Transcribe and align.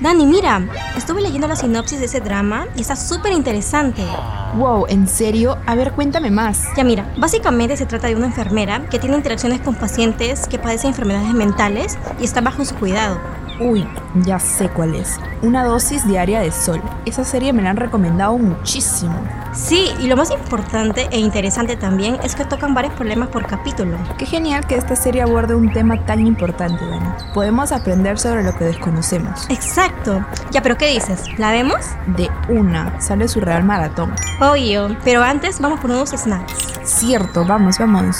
Dani, 0.00 0.26
mira, 0.26 0.62
estuve 0.96 1.20
leyendo 1.20 1.48
la 1.48 1.56
sinopsis 1.56 1.98
de 1.98 2.06
ese 2.06 2.20
drama 2.20 2.68
y 2.76 2.82
está 2.82 2.94
súper 2.94 3.32
interesante. 3.32 4.04
Wow, 4.54 4.86
¿en 4.88 5.08
serio? 5.08 5.58
A 5.66 5.74
ver, 5.74 5.90
cuéntame 5.90 6.30
más. 6.30 6.62
Ya 6.76 6.84
mira, 6.84 7.12
básicamente 7.16 7.76
se 7.76 7.84
trata 7.84 8.06
de 8.06 8.14
una 8.14 8.26
enfermera 8.26 8.86
que 8.88 9.00
tiene 9.00 9.16
interacciones 9.16 9.60
con 9.60 9.74
pacientes 9.74 10.46
que 10.46 10.60
padecen 10.60 10.90
enfermedades 10.90 11.34
mentales 11.34 11.98
y 12.20 12.24
está 12.24 12.40
bajo 12.40 12.64
su 12.64 12.76
cuidado. 12.76 13.18
Uy, 13.60 13.86
ya 14.24 14.38
sé 14.38 14.68
cuál 14.68 14.94
es. 14.94 15.18
Una 15.42 15.64
dosis 15.64 16.06
diaria 16.06 16.40
de 16.40 16.52
sol. 16.52 16.80
Esa 17.06 17.24
serie 17.24 17.52
me 17.52 17.62
la 17.62 17.70
han 17.70 17.76
recomendado 17.76 18.38
muchísimo. 18.38 19.20
Sí, 19.52 19.90
y 20.00 20.06
lo 20.06 20.16
más 20.16 20.30
importante 20.30 21.08
e 21.10 21.18
interesante 21.18 21.76
también 21.76 22.18
es 22.22 22.36
que 22.36 22.44
tocan 22.44 22.74
varios 22.74 22.94
problemas 22.94 23.30
por 23.30 23.46
capítulo. 23.46 23.96
Qué 24.16 24.26
genial 24.26 24.66
que 24.66 24.76
esta 24.76 24.94
serie 24.94 25.22
aborde 25.22 25.56
un 25.56 25.72
tema 25.72 26.04
tan 26.04 26.24
importante, 26.24 26.84
Dani. 26.86 27.08
Podemos 27.34 27.72
aprender 27.72 28.18
sobre 28.18 28.44
lo 28.44 28.56
que 28.56 28.64
desconocemos. 28.64 29.48
Exacto. 29.50 30.24
Ya, 30.52 30.62
pero 30.62 30.76
¿qué 30.76 30.92
dices? 30.92 31.24
¿La 31.38 31.50
vemos? 31.50 31.80
De 32.06 32.30
una, 32.48 33.00
sale 33.00 33.26
su 33.26 33.40
real 33.40 33.64
maratón. 33.64 34.14
Obvio, 34.40 34.96
pero 35.02 35.22
antes 35.22 35.60
vamos 35.60 35.80
por 35.80 35.90
unos 35.90 36.10
snacks. 36.10 36.54
Cierto, 36.84 37.44
vamos, 37.44 37.78
vamos. 37.78 38.16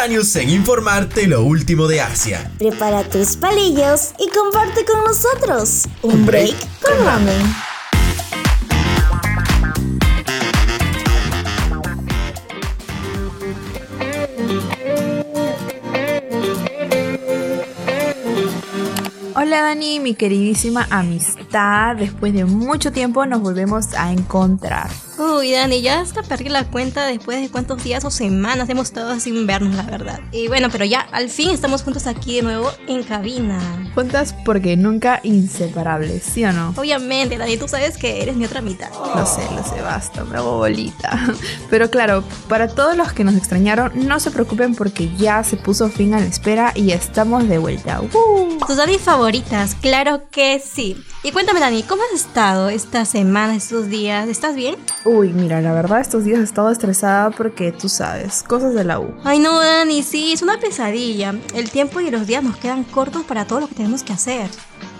Instantáneos 0.00 0.34
en 0.36 0.48
informarte 0.48 1.26
lo 1.26 1.44
último 1.44 1.86
de 1.86 2.00
Asia. 2.00 2.50
Prepara 2.58 3.04
tus 3.04 3.36
palillos 3.36 4.14
y 4.18 4.30
comparte 4.30 4.82
con 4.86 5.04
nosotros 5.04 5.82
un 6.00 6.24
break 6.24 6.56
con 6.80 7.04
ramen. 7.04 7.54
Hola 19.34 19.60
Dani, 19.60 20.00
mi 20.00 20.14
queridísima 20.14 20.86
amistad. 21.50 21.96
Después 21.96 22.32
de 22.32 22.44
mucho 22.44 22.92
tiempo 22.92 23.26
nos 23.26 23.40
volvemos 23.40 23.94
a 23.94 24.12
encontrar. 24.12 24.90
Uy, 25.18 25.52
Dani, 25.52 25.82
ya 25.82 26.00
hasta 26.00 26.22
perdí 26.22 26.48
la 26.48 26.64
cuenta 26.64 27.04
después 27.06 27.42
de 27.42 27.50
cuántos 27.50 27.84
días 27.84 28.04
o 28.06 28.10
semanas 28.10 28.68
hemos 28.70 28.86
estado 28.86 29.20
sin 29.20 29.46
vernos, 29.46 29.74
la 29.74 29.82
verdad. 29.82 30.20
Y 30.32 30.48
bueno, 30.48 30.68
pero 30.72 30.86
ya 30.86 31.00
al 31.12 31.28
fin 31.28 31.50
estamos 31.50 31.82
juntos 31.82 32.06
aquí 32.06 32.36
de 32.36 32.42
nuevo 32.42 32.70
en 32.86 33.02
cabina. 33.02 33.60
Juntas 33.94 34.34
porque 34.46 34.78
nunca 34.78 35.20
inseparables, 35.22 36.22
¿sí 36.22 36.44
o 36.44 36.52
no? 36.52 36.72
Obviamente, 36.76 37.36
Dani, 37.36 37.58
tú 37.58 37.68
sabes 37.68 37.98
que 37.98 38.22
eres 38.22 38.36
mi 38.36 38.46
otra 38.46 38.62
mitad. 38.62 38.88
Lo 39.14 39.26
sé, 39.26 39.42
lo 39.54 39.62
sé, 39.62 39.82
basta, 39.82 40.24
me 40.24 40.38
hago 40.38 40.56
bolita. 40.56 41.20
Pero 41.70 41.90
claro, 41.90 42.24
para 42.48 42.68
todos 42.68 42.96
los 42.96 43.12
que 43.12 43.24
nos 43.24 43.34
extrañaron, 43.34 43.92
no 43.94 44.20
se 44.20 44.30
preocupen 44.30 44.74
porque 44.74 45.14
ya 45.16 45.44
se 45.44 45.58
puso 45.58 45.90
fin 45.90 46.14
a 46.14 46.20
la 46.20 46.26
espera 46.26 46.72
y 46.74 46.92
estamos 46.92 47.46
de 47.46 47.58
vuelta. 47.58 48.00
¡Uh! 48.00 48.58
Tus 48.66 48.76
Dani 48.76 48.96
favoritas, 48.96 49.74
claro 49.74 50.30
que 50.30 50.60
sí. 50.64 50.96
Y 51.22 51.32
cuéntame, 51.40 51.60
Dani, 51.60 51.82
¿cómo 51.84 52.02
has 52.02 52.20
estado 52.20 52.68
esta 52.68 53.06
semana, 53.06 53.54
estos 53.56 53.88
días? 53.88 54.28
¿Estás 54.28 54.54
bien? 54.54 54.76
Uy, 55.06 55.32
mira, 55.32 55.62
la 55.62 55.72
verdad 55.72 56.02
estos 56.02 56.24
días 56.24 56.38
he 56.38 56.42
estado 56.42 56.70
estresada 56.70 57.30
porque 57.30 57.72
tú 57.72 57.88
sabes, 57.88 58.42
cosas 58.42 58.74
de 58.74 58.84
la 58.84 59.00
U. 59.00 59.14
Ay, 59.24 59.38
no, 59.38 59.58
Dani, 59.58 60.02
sí, 60.02 60.34
es 60.34 60.42
una 60.42 60.60
pesadilla. 60.60 61.34
El 61.54 61.70
tiempo 61.70 62.00
y 62.00 62.10
los 62.10 62.26
días 62.26 62.42
nos 62.42 62.58
quedan 62.58 62.84
cortos 62.84 63.24
para 63.24 63.46
todo 63.46 63.60
lo 63.60 63.68
que 63.68 63.74
tenemos 63.74 64.02
que 64.02 64.12
hacer. 64.12 64.50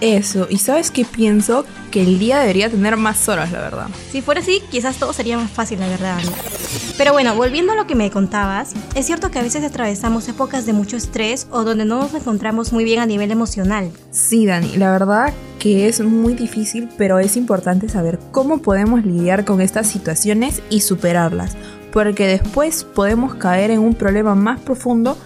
Eso, 0.01 0.47
y 0.49 0.59
sabes 0.59 0.91
qué 0.91 1.05
pienso? 1.05 1.65
Que 1.91 2.03
el 2.03 2.19
día 2.19 2.39
debería 2.39 2.71
tener 2.71 2.97
más 2.97 3.29
horas, 3.29 3.53
la 3.53 3.61
verdad. 3.61 3.89
Si 4.11 4.23
fuera 4.23 4.41
así, 4.41 4.63
quizás 4.71 4.97
todo 4.97 5.13
sería 5.13 5.37
más 5.37 5.51
fácil, 5.51 5.79
la 5.79 5.89
verdad. 5.89 6.19
Pero 6.97 7.13
bueno, 7.13 7.35
volviendo 7.35 7.73
a 7.73 7.77
lo 7.77 7.87
que 7.87 7.95
me 7.95 8.11
contabas, 8.11 8.73
es 8.95 9.07
cierto 9.07 9.31
que 9.31 9.39
a 9.39 9.43
veces 9.43 9.65
atravesamos 9.65 10.29
épocas 10.29 10.65
de 10.65 10.73
mucho 10.73 10.97
estrés 10.97 11.47
o 11.51 11.65
donde 11.65 11.85
no 11.85 12.01
nos 12.01 12.15
encontramos 12.15 12.73
muy 12.73 12.85
bien 12.85 13.01
a 13.01 13.07
nivel 13.07 13.31
emocional. 13.31 13.91
Sí, 14.11 14.47
Dani, 14.47 14.77
la 14.77 14.91
verdad 14.91 15.35
que 15.59 15.89
es 15.89 16.01
muy 16.01 16.35
difícil, 16.35 16.89
pero 16.97 17.19
es 17.19 17.37
importante 17.37 17.89
saber 17.89 18.19
cómo 18.33 18.59
podemos 18.59 19.05
lidiar 19.05 19.45
con 19.45 19.61
estas 19.61 19.87
situaciones 19.87 20.63
y 20.71 20.81
superarlas, 20.81 21.57
porque 21.93 22.27
después 22.27 22.85
podemos 22.85 23.35
caer 23.35 23.71
en 23.71 23.81
un 23.81 23.95
problema 23.95 24.35
más 24.35 24.61
profundo 24.61 25.19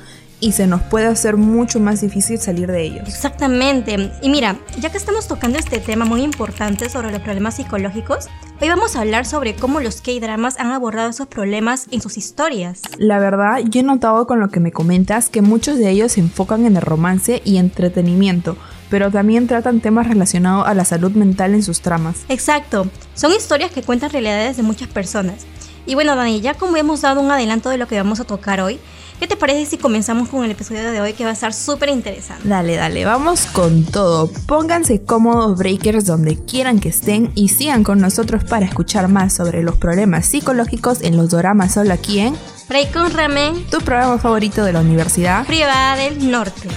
y 0.45 0.53
se 0.53 0.67
nos 0.67 0.83
puede 0.83 1.07
hacer 1.07 1.39
mucho 1.39 1.81
más 1.81 2.03
difícil 2.03 2.39
salir 2.39 2.71
de 2.71 2.83
ellos. 2.83 3.09
Exactamente. 3.09 4.13
Y 4.21 4.29
mira, 4.29 4.59
ya 4.79 4.91
que 4.91 4.99
estamos 4.99 5.27
tocando 5.27 5.59
este 5.59 5.81
tema 5.81 6.05
muy 6.05 6.21
importante 6.21 6.91
sobre 6.91 7.11
los 7.11 7.23
problemas 7.23 7.55
psicológicos, 7.57 8.27
hoy 8.61 8.69
vamos 8.69 8.95
a 8.95 9.01
hablar 9.01 9.25
sobre 9.25 9.57
cómo 9.57 9.81
los 9.81 10.03
K-dramas 10.03 10.61
han 10.61 10.71
abordado 10.71 11.09
esos 11.09 11.29
problemas 11.29 11.87
en 11.93 12.03
sus 12.03 12.19
historias. 12.19 12.83
La 12.99 13.19
verdad, 13.19 13.61
yo 13.65 13.81
he 13.81 13.85
notado 13.85 14.27
con 14.27 14.39
lo 14.39 14.51
que 14.51 14.61
me 14.61 14.71
comentas 14.71 15.31
que 15.31 15.41
muchos 15.41 15.79
de 15.79 15.89
ellos 15.89 16.13
se 16.13 16.21
enfocan 16.21 16.67
en 16.67 16.77
el 16.77 16.83
romance 16.83 17.41
y 17.47 17.57
entretenimiento, 17.57 18.59
pero 18.91 19.11
también 19.11 19.47
tratan 19.47 19.81
temas 19.81 20.09
relacionados 20.09 20.69
a 20.69 20.75
la 20.75 20.85
salud 20.85 21.13
mental 21.13 21.55
en 21.55 21.63
sus 21.63 21.81
tramas. 21.81 22.27
Exacto. 22.29 22.87
Son 23.15 23.33
historias 23.33 23.73
que 23.73 23.83
cuentan 23.83 24.11
realidades 24.11 24.59
de 24.59 24.63
muchas 24.63 24.89
personas. 24.89 25.47
Y 25.87 25.95
bueno, 25.95 26.17
Dani, 26.17 26.43
ya 26.43 26.53
como 26.53 26.77
hemos 26.77 27.01
dado 27.01 27.23
un 27.23 27.31
adelanto 27.31 27.71
de 27.71 27.79
lo 27.79 27.87
que 27.89 27.97
vamos 27.97 28.21
a 28.21 28.25
tocar 28.25 28.61
hoy, 28.61 28.79
¿qué 29.19 29.27
te 29.27 29.37
parece 29.37 29.67
si 29.67 29.79
comenzamos 29.79 30.29
con 30.29 30.45
el 30.45 30.51
episodio 30.51 30.91
de 30.91 31.01
hoy 31.01 31.13
que 31.13 31.25
va 31.25 31.31
a 31.31 31.35
estar 31.35 31.53
súper 31.53 31.89
interesante? 31.89 32.49
Dale, 32.49 32.77
dale, 32.77 33.05
vamos 33.05 33.47
con 33.47 33.85
todo. 33.85 34.31
Pónganse 34.47 35.03
cómodos 35.03 35.59
breakers 35.59 36.07
donde 36.07 36.37
quieran 36.45 36.81
que 36.81 36.89
estén 36.91 37.31
y 37.35 37.49
sigan 37.49 37.85
con 37.85 38.01
nosotros 38.01 38.45
para 38.45 38.67
escuchar 38.67 39.09
más 39.09 39.35
sobre 39.35 39.63
los 39.63 39.77
problemas 39.77 40.27
psicológicos 40.27 41.03
en 41.03 41.17
los 41.17 41.31
doramas 41.31 41.75
solo 41.75 41.93
aquí 41.93 42.21
en 42.21 42.37
Break 42.69 42.93
con 42.93 43.13
Ramen, 43.13 43.65
tu 43.67 43.79
programa 43.79 44.19
favorito 44.19 44.65
de 44.65 44.73
la 44.73 44.81
universidad. 44.81 45.47
privada 45.47 45.97
del 45.97 46.31
norte. 46.31 46.69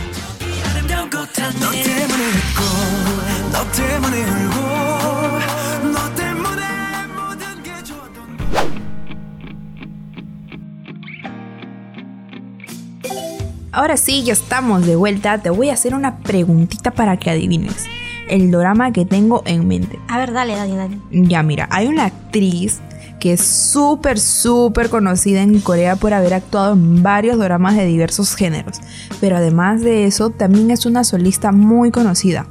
Ahora 13.78 13.96
sí, 13.96 14.24
ya 14.24 14.34
estamos 14.34 14.88
de 14.88 14.96
vuelta. 14.96 15.38
Te 15.38 15.52
voy 15.52 15.70
a 15.70 15.74
hacer 15.74 15.94
una 15.94 16.18
preguntita 16.18 16.90
para 16.90 17.18
que 17.18 17.30
adivines. 17.30 17.86
El 18.28 18.50
drama 18.50 18.92
que 18.92 19.06
tengo 19.06 19.44
en 19.46 19.68
mente. 19.68 20.00
A 20.08 20.18
ver, 20.18 20.34
dale, 20.34 20.56
Dani, 20.56 20.76
Dani. 20.76 21.02
Ya, 21.12 21.44
mira, 21.44 21.68
hay 21.70 21.86
una 21.86 22.06
actriz 22.06 22.80
que 23.20 23.34
es 23.34 23.42
súper, 23.46 24.20
súper 24.20 24.90
conocida 24.90 25.44
en 25.44 25.60
Corea 25.60 25.96
por 25.96 26.12
haber 26.16 26.34
actuado 26.34 26.74
en 26.74 27.04
varios 27.04 27.38
dramas 27.38 27.76
de 27.76 27.86
diversos 27.86 28.34
géneros. 28.36 28.80
Pero 29.22 29.38
además 29.38 29.82
de 29.82 30.06
eso, 30.06 30.32
también 30.32 30.72
es 30.72 30.88
una 30.88 31.04
solista 31.04 31.52
muy 31.52 31.92
conocida. 31.92 32.48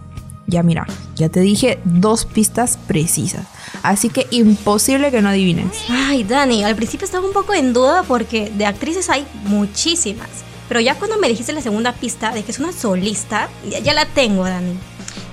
Ya 0.46 0.62
mira, 0.62 0.86
ya 1.16 1.28
te 1.28 1.40
dije 1.40 1.80
dos 1.82 2.24
pistas 2.24 2.78
precisas. 2.86 3.48
Así 3.82 4.10
que 4.10 4.28
imposible 4.30 5.10
que 5.10 5.22
no 5.22 5.30
adivines. 5.30 5.86
Ay, 5.88 6.22
Dani, 6.22 6.62
al 6.62 6.76
principio 6.76 7.04
estaba 7.04 7.26
un 7.26 7.32
poco 7.32 7.52
en 7.52 7.72
duda 7.72 8.04
porque 8.06 8.52
de 8.56 8.64
actrices 8.64 9.10
hay 9.10 9.26
muchísimas. 9.46 10.46
Pero 10.68 10.80
ya 10.80 10.94
cuando 10.96 11.18
me 11.18 11.28
dijiste 11.28 11.52
la 11.52 11.62
segunda 11.62 11.92
pista 11.92 12.32
de 12.32 12.42
que 12.42 12.52
es 12.52 12.58
una 12.58 12.72
solista, 12.72 13.48
ya, 13.68 13.78
ya 13.78 13.94
la 13.94 14.06
tengo, 14.06 14.44
Dani. 14.44 14.76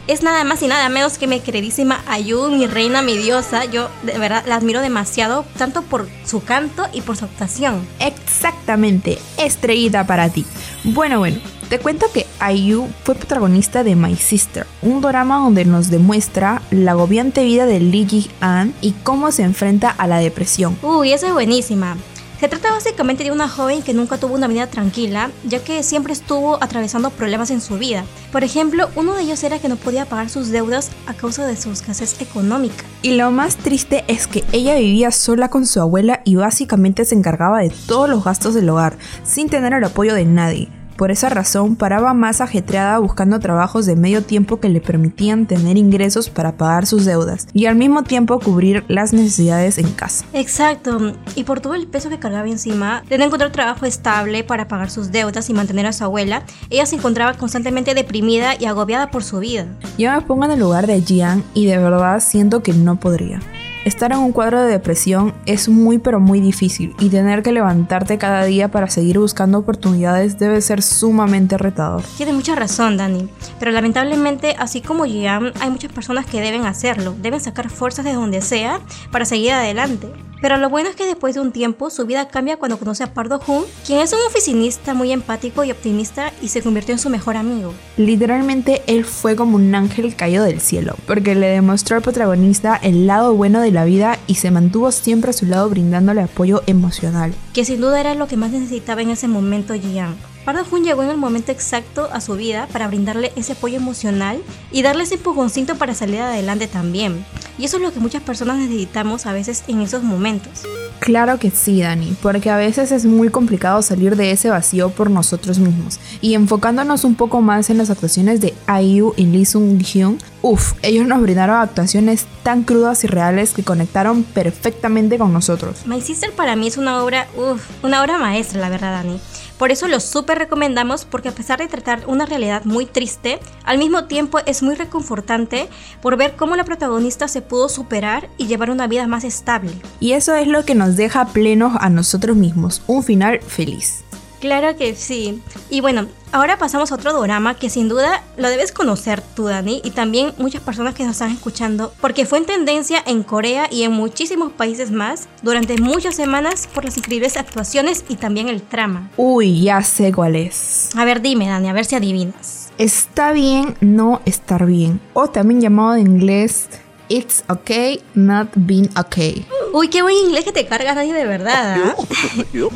Es 0.06 0.22
nada 0.22 0.44
más 0.44 0.62
y 0.62 0.68
nada 0.68 0.90
menos 0.90 1.18
que 1.18 1.28
mi 1.28 1.40
queridísima 1.40 2.04
Ayu, 2.08 2.50
mi 2.50 2.68
reina, 2.68 3.02
mi 3.02 3.16
diosa. 3.16 3.64
Yo 3.64 3.90
de 4.04 4.18
verdad 4.18 4.44
la 4.46 4.56
admiro 4.56 4.82
demasiado, 4.82 5.46
tanto 5.58 5.82
por 5.82 6.10
su 6.26 6.44
canto 6.44 6.86
y 6.92 7.00
por 7.00 7.16
su 7.16 7.24
actuación. 7.24 7.88
Exactamente, 8.00 9.18
estrellita 9.38 10.06
para 10.06 10.28
ti. 10.28 10.46
Bueno, 10.84 11.20
bueno, 11.20 11.38
te 11.70 11.80
cuento 11.80 12.08
que 12.14 12.28
IU 12.54 12.90
fue 13.06 13.16
protagonista 13.16 13.86
de 13.86 13.96
My 13.96 14.18
Sister, 14.18 14.68
un 14.82 15.00
drama 15.00 15.38
donde 15.38 15.64
nos 15.64 15.90
demuestra 15.90 16.62
la 16.70 16.92
agobiante 16.92 17.46
vida 17.46 17.66
de 17.66 17.80
Lee 17.80 18.06
Ji-an 18.06 18.74
y 18.82 18.92
cómo 19.04 19.32
se 19.32 19.44
enfrenta 19.44 19.90
a 19.90 20.06
la 20.08 20.18
depresión. 20.18 20.78
Uy, 20.82 21.14
esa 21.14 21.28
es 21.28 21.34
buenísima. 21.34 21.96
Se 22.44 22.50
trata 22.50 22.74
básicamente 22.74 23.24
de 23.24 23.32
una 23.32 23.48
joven 23.48 23.82
que 23.82 23.94
nunca 23.94 24.18
tuvo 24.18 24.36
una 24.36 24.50
vida 24.50 24.68
tranquila, 24.68 25.32
ya 25.46 25.64
que 25.64 25.82
siempre 25.82 26.12
estuvo 26.12 26.62
atravesando 26.62 27.10
problemas 27.10 27.52
en 27.52 27.62
su 27.62 27.78
vida. 27.78 28.04
Por 28.34 28.44
ejemplo, 28.44 28.90
uno 28.98 29.14
de 29.14 29.22
ellos 29.22 29.42
era 29.46 29.60
que 29.60 29.70
no 29.70 29.78
podía 29.78 30.04
pagar 30.04 30.30
sus 30.30 30.50
deudas 30.50 30.92
a 31.08 31.14
causa 31.14 31.48
de 31.48 31.56
su 31.56 31.72
escasez 31.72 32.20
económica. 32.20 32.84
Y 33.02 33.16
lo 33.16 33.32
más 33.32 33.56
triste 33.56 34.04
es 34.10 34.28
que 34.28 34.44
ella 34.52 34.76
vivía 34.76 35.12
sola 35.12 35.48
con 35.48 35.66
su 35.66 35.80
abuela 35.80 36.22
y 36.26 36.36
básicamente 36.36 37.06
se 37.06 37.16
encargaba 37.16 37.60
de 37.60 37.72
todos 37.88 38.10
los 38.10 38.26
gastos 38.26 38.54
del 38.56 38.68
hogar, 38.68 38.98
sin 39.24 39.48
tener 39.48 39.72
el 39.72 39.86
apoyo 39.86 40.14
de 40.14 40.26
nadie. 40.26 40.83
Por 40.98 41.12
esa 41.12 41.30
razón, 41.30 41.76
paraba 41.76 42.14
más 42.14 42.40
ajetreada 42.42 43.00
buscando 43.00 43.40
trabajos 43.40 43.86
de 43.86 43.96
medio 43.96 44.24
tiempo 44.24 44.60
que 44.60 44.70
le 44.70 44.80
permitían 44.80 45.48
tener 45.48 45.78
ingresos 45.78 46.30
para 46.30 46.54
pagar 46.54 46.86
sus 46.86 47.06
deudas 47.06 47.48
y 47.54 47.66
al 47.66 47.76
mismo 47.76 48.04
tiempo 48.04 48.40
cubrir 48.40 48.84
las 48.88 49.14
necesidades 49.14 49.78
en 49.78 49.92
casa. 49.92 50.26
Exacto, 50.34 51.14
y 51.36 51.44
por 51.44 51.62
todo 51.62 51.74
el 51.74 51.88
peso 51.88 52.10
que 52.10 52.20
cargaba 52.20 52.48
encima, 52.48 53.04
de 53.10 53.18
no 53.18 53.26
encontrar 53.26 53.52
trabajo 53.52 53.86
estable 53.86 54.44
para 54.44 54.68
pagar 54.68 54.92
sus 54.92 55.12
deudas 55.12 55.50
y 55.50 55.54
mantener 55.54 55.88
a 55.88 55.94
su 55.94 56.04
abuela, 56.04 56.44
ella 56.70 56.86
se 56.86 56.96
encontraba 56.96 57.34
constantemente 57.34 57.94
deprimida 57.94 58.56
y 58.60 58.66
agobiada 58.66 59.10
por 59.10 59.24
su 59.24 59.40
vida. 59.40 59.66
Yo 59.98 60.12
me 60.12 60.22
pongo 60.22 60.46
en 60.46 60.52
el 60.52 60.60
lugar 60.60 60.88
de 60.88 61.02
Jian 61.02 61.44
y 61.54 61.66
de 61.66 61.78
verdad 61.78 62.20
siento 62.20 62.62
que 62.62 62.74
no 62.74 63.00
podría. 63.00 63.40
Estar 63.86 64.14
en 64.14 64.20
un 64.20 64.32
cuadro 64.32 64.62
de 64.62 64.72
depresión 64.72 65.34
es 65.46 65.68
muy 65.68 65.98
pero 65.98 66.22
muy 66.22 66.40
difícil 66.40 66.96
y 67.00 67.10
tener 67.10 67.44
que 67.44 67.52
levantarte 67.52 68.18
cada 68.18 68.46
día 68.46 68.70
para 68.70 68.90
seguir 68.90 69.20
buscando 69.20 69.58
oportunidades 69.58 70.40
debe 70.40 70.62
ser 70.62 70.82
sumamente 70.82 71.58
retador. 71.58 72.02
Tiene 72.16 72.32
mucha 72.32 72.56
razón, 72.56 72.96
Dani, 72.96 73.28
pero 73.60 73.72
lamentablemente, 73.72 74.56
así 74.58 74.80
como 74.80 75.04
Jian, 75.04 75.52
hay 75.60 75.70
muchas 75.70 75.92
personas 75.92 76.26
que 76.26 76.40
deben 76.40 76.66
hacerlo, 76.66 77.14
deben 77.22 77.42
sacar 77.42 77.70
fuerzas 77.70 78.06
de 78.06 78.14
donde 78.14 78.40
sea 78.40 78.80
para 79.12 79.26
seguir 79.26 79.52
adelante. 79.52 80.08
Pero 80.44 80.58
lo 80.58 80.70
bueno 80.70 80.90
es 80.90 80.98
que 80.98 81.06
después 81.06 81.36
de 81.36 81.40
un 81.40 81.54
tiempo 81.54 81.90
su 81.90 82.06
vida 82.06 82.28
cambia 82.28 82.58
cuando 82.58 82.78
conoce 82.78 83.02
a 83.02 83.14
Pardo 83.14 83.40
Jun, 83.40 83.64
quien 83.88 84.02
es 84.02 84.12
un 84.12 84.20
oficinista 84.28 84.94
muy 84.94 85.14
empático 85.14 85.64
y 85.64 85.72
optimista 85.72 86.34
y 86.42 86.50
se 86.50 86.62
convirtió 86.62 86.92
en 86.94 87.00
su 87.00 87.10
mejor 87.10 87.38
amigo. 87.38 87.74
Literalmente 87.96 88.84
él 88.88 89.06
fue 89.06 89.38
como 89.38 89.56
un 89.56 89.74
ángel 89.74 90.18
caído 90.18 90.44
del 90.44 90.60
cielo, 90.60 90.98
porque 91.08 91.34
le 91.34 91.48
demostró 91.48 91.96
al 91.96 92.02
protagonista 92.02 92.76
el 92.76 93.08
lado 93.08 93.34
bueno 93.34 93.62
de 93.62 93.72
la 93.72 93.86
vida 93.86 94.20
y 94.28 94.36
se 94.36 94.52
mantuvo 94.52 94.92
siempre 94.92 95.30
a 95.30 95.34
su 95.34 95.46
lado 95.46 95.70
brindándole 95.70 96.22
apoyo 96.22 96.62
emocional. 96.68 97.34
Que 97.54 97.64
sin 97.64 97.80
duda 97.80 98.02
era 98.02 98.14
lo 98.14 98.28
que 98.28 98.36
más 98.36 98.52
necesitaba 98.52 99.02
en 99.02 99.12
ese 99.12 99.30
momento 99.30 99.74
Jian. 99.76 100.18
Pardo 100.46 100.66
Jun 100.66 100.84
llegó 100.84 101.04
en 101.04 101.10
el 101.10 101.18
momento 101.18 101.52
exacto 101.54 102.10
a 102.12 102.20
su 102.20 102.36
vida 102.36 102.68
para 102.72 102.88
brindarle 102.88 103.32
ese 103.38 103.54
apoyo 103.54 103.78
emocional 103.78 104.42
y 104.72 104.82
darle 104.82 105.04
ese 105.04 105.16
empujoncito 105.16 105.76
para 105.76 105.96
salir 105.96 106.20
adelante 106.20 106.68
también. 106.68 107.26
Y 107.58 107.66
eso 107.66 107.78
es 107.78 107.84
lo 107.84 107.94
que 107.94 108.00
muchas 108.00 108.24
personas 108.24 108.58
necesitamos 108.58 109.26
a 109.26 109.32
veces 109.32 109.64
en 109.68 109.80
esos 109.82 110.04
momentos. 110.04 110.64
Claro 111.00 111.38
que 111.38 111.52
sí, 111.52 111.82
Dani, 111.82 112.16
porque 112.22 112.50
a 112.50 112.58
veces 112.58 112.92
es 112.92 113.06
muy 113.06 113.30
complicado 113.30 113.82
salir 113.82 114.16
de 114.16 114.32
ese 114.32 114.50
vacío 114.50 114.90
por 114.90 115.10
nosotros 115.10 115.60
mismos. 115.60 116.00
Y 116.22 116.34
enfocándonos 116.34 117.04
un 117.04 117.16
poco 117.16 117.42
más 117.42 117.70
en 117.70 117.78
las 117.78 117.90
actuaciones 117.90 118.42
de 118.42 118.54
IU 118.82 119.14
y 119.16 119.26
Lee 119.26 119.46
Sung 119.46 119.82
Hyun, 119.82 120.18
uff, 120.42 120.74
ellos 120.82 121.06
nos 121.06 121.22
brindaron 121.22 121.58
actuaciones 121.58 122.26
tan 122.44 122.64
crudas 122.64 123.04
y 123.04 123.08
reales 123.08 123.54
que 123.54 123.64
conectaron 123.64 124.24
perfectamente 124.24 125.18
con 125.18 125.32
nosotros. 125.32 125.86
My 125.86 126.02
Sister 126.02 126.32
para 126.32 126.56
mí 126.56 126.68
es 126.68 126.78
una 126.78 127.04
obra, 127.04 127.28
uff, 127.36 127.62
una 127.84 128.02
obra 128.02 128.18
maestra, 128.18 128.62
la 128.62 128.70
verdad, 128.70 129.04
Dani. 129.04 129.20
Por 129.58 129.72
eso 129.72 129.88
lo 129.88 130.00
súper 130.00 130.40
recomendamos 130.40 131.06
porque 131.06 131.30
a 131.30 131.34
pesar 131.34 131.60
de 131.60 131.68
tratar 131.68 132.04
una 132.08 132.26
realidad 132.26 132.66
muy 132.66 132.86
triste, 132.86 133.40
al 133.64 133.78
mismo 133.78 134.06
tiempo 134.06 134.40
es 134.46 134.64
muy 134.64 134.76
reconfortante 134.76 135.70
por 136.02 136.18
ver 136.18 136.36
cómo 136.36 136.56
la 136.56 136.64
protagonista 136.64 137.28
se 137.28 137.42
pudo 137.42 137.70
superar 137.70 138.30
y 138.38 138.48
llevar 138.48 138.72
una 138.72 138.88
vida 138.88 139.08
más 139.08 139.24
estable. 139.24 139.72
Y 140.00 140.14
eso 140.14 140.36
es 140.36 140.48
lo 140.48 140.66
que 140.66 140.76
nos 140.76 140.96
deja 140.96 141.26
plenos 141.28 141.74
a 141.80 141.90
nosotros 141.90 142.36
mismos, 142.36 142.82
un 142.88 143.04
final 143.04 143.40
feliz. 143.42 144.04
Claro 144.40 144.76
que 144.76 144.96
sí. 144.96 145.42
Y 145.70 145.80
bueno, 145.80 146.08
ahora 146.34 146.58
pasamos 146.58 146.92
a 146.92 146.96
otro 146.96 147.14
drama 147.22 147.56
que 147.56 147.70
sin 147.70 147.88
duda 147.88 148.24
lo 148.38 148.50
debes 148.50 148.72
conocer 148.72 149.22
tú, 149.22 149.46
Dani, 149.46 149.82
y 149.84 149.92
también 149.92 150.34
muchas 150.38 150.62
personas 150.62 150.96
que 150.96 151.04
nos 151.04 151.14
están 151.14 151.32
escuchando, 151.32 151.94
porque 152.02 152.26
fue 152.26 152.40
en 152.40 152.46
tendencia 152.46 153.02
en 153.06 153.24
Corea 153.24 153.68
y 153.72 153.84
en 153.84 153.92
muchísimos 153.94 154.52
países 154.52 154.92
más 154.92 155.30
durante 155.44 155.78
muchas 155.78 156.16
semanas 156.16 156.68
por 156.74 156.84
las 156.84 156.98
increíbles 156.98 157.38
actuaciones 157.38 158.04
y 158.10 158.16
también 158.16 158.50
el 158.50 158.62
trama. 158.62 159.10
Uy, 159.16 159.62
ya 159.62 159.82
sé 159.84 160.12
cuál 160.12 160.36
es. 160.36 160.90
A 160.98 161.06
ver, 161.06 161.22
dime, 161.22 161.48
Dani, 161.48 161.70
a 161.70 161.74
ver 161.74 161.86
si 161.86 161.96
adivinas. 161.96 162.72
Está 162.80 163.32
bien 163.32 163.78
no 163.80 164.22
estar 164.26 164.66
bien, 164.66 165.00
o 165.14 165.30
también 165.30 165.62
llamado 165.62 165.96
en 165.96 166.08
inglés 166.08 166.68
It's 167.10 167.44
okay 167.48 168.02
not 168.16 168.48
being 168.56 168.90
okay. 168.98 169.46
Uy, 169.72 169.90
qué 169.90 170.02
buen 170.02 170.16
inglés 170.16 170.46
que 170.46 170.52
te 170.52 170.66
cargas, 170.66 170.96
Dani, 170.96 171.12
de 171.12 171.26
verdad. 171.26 171.78
¿ah? 171.86 171.96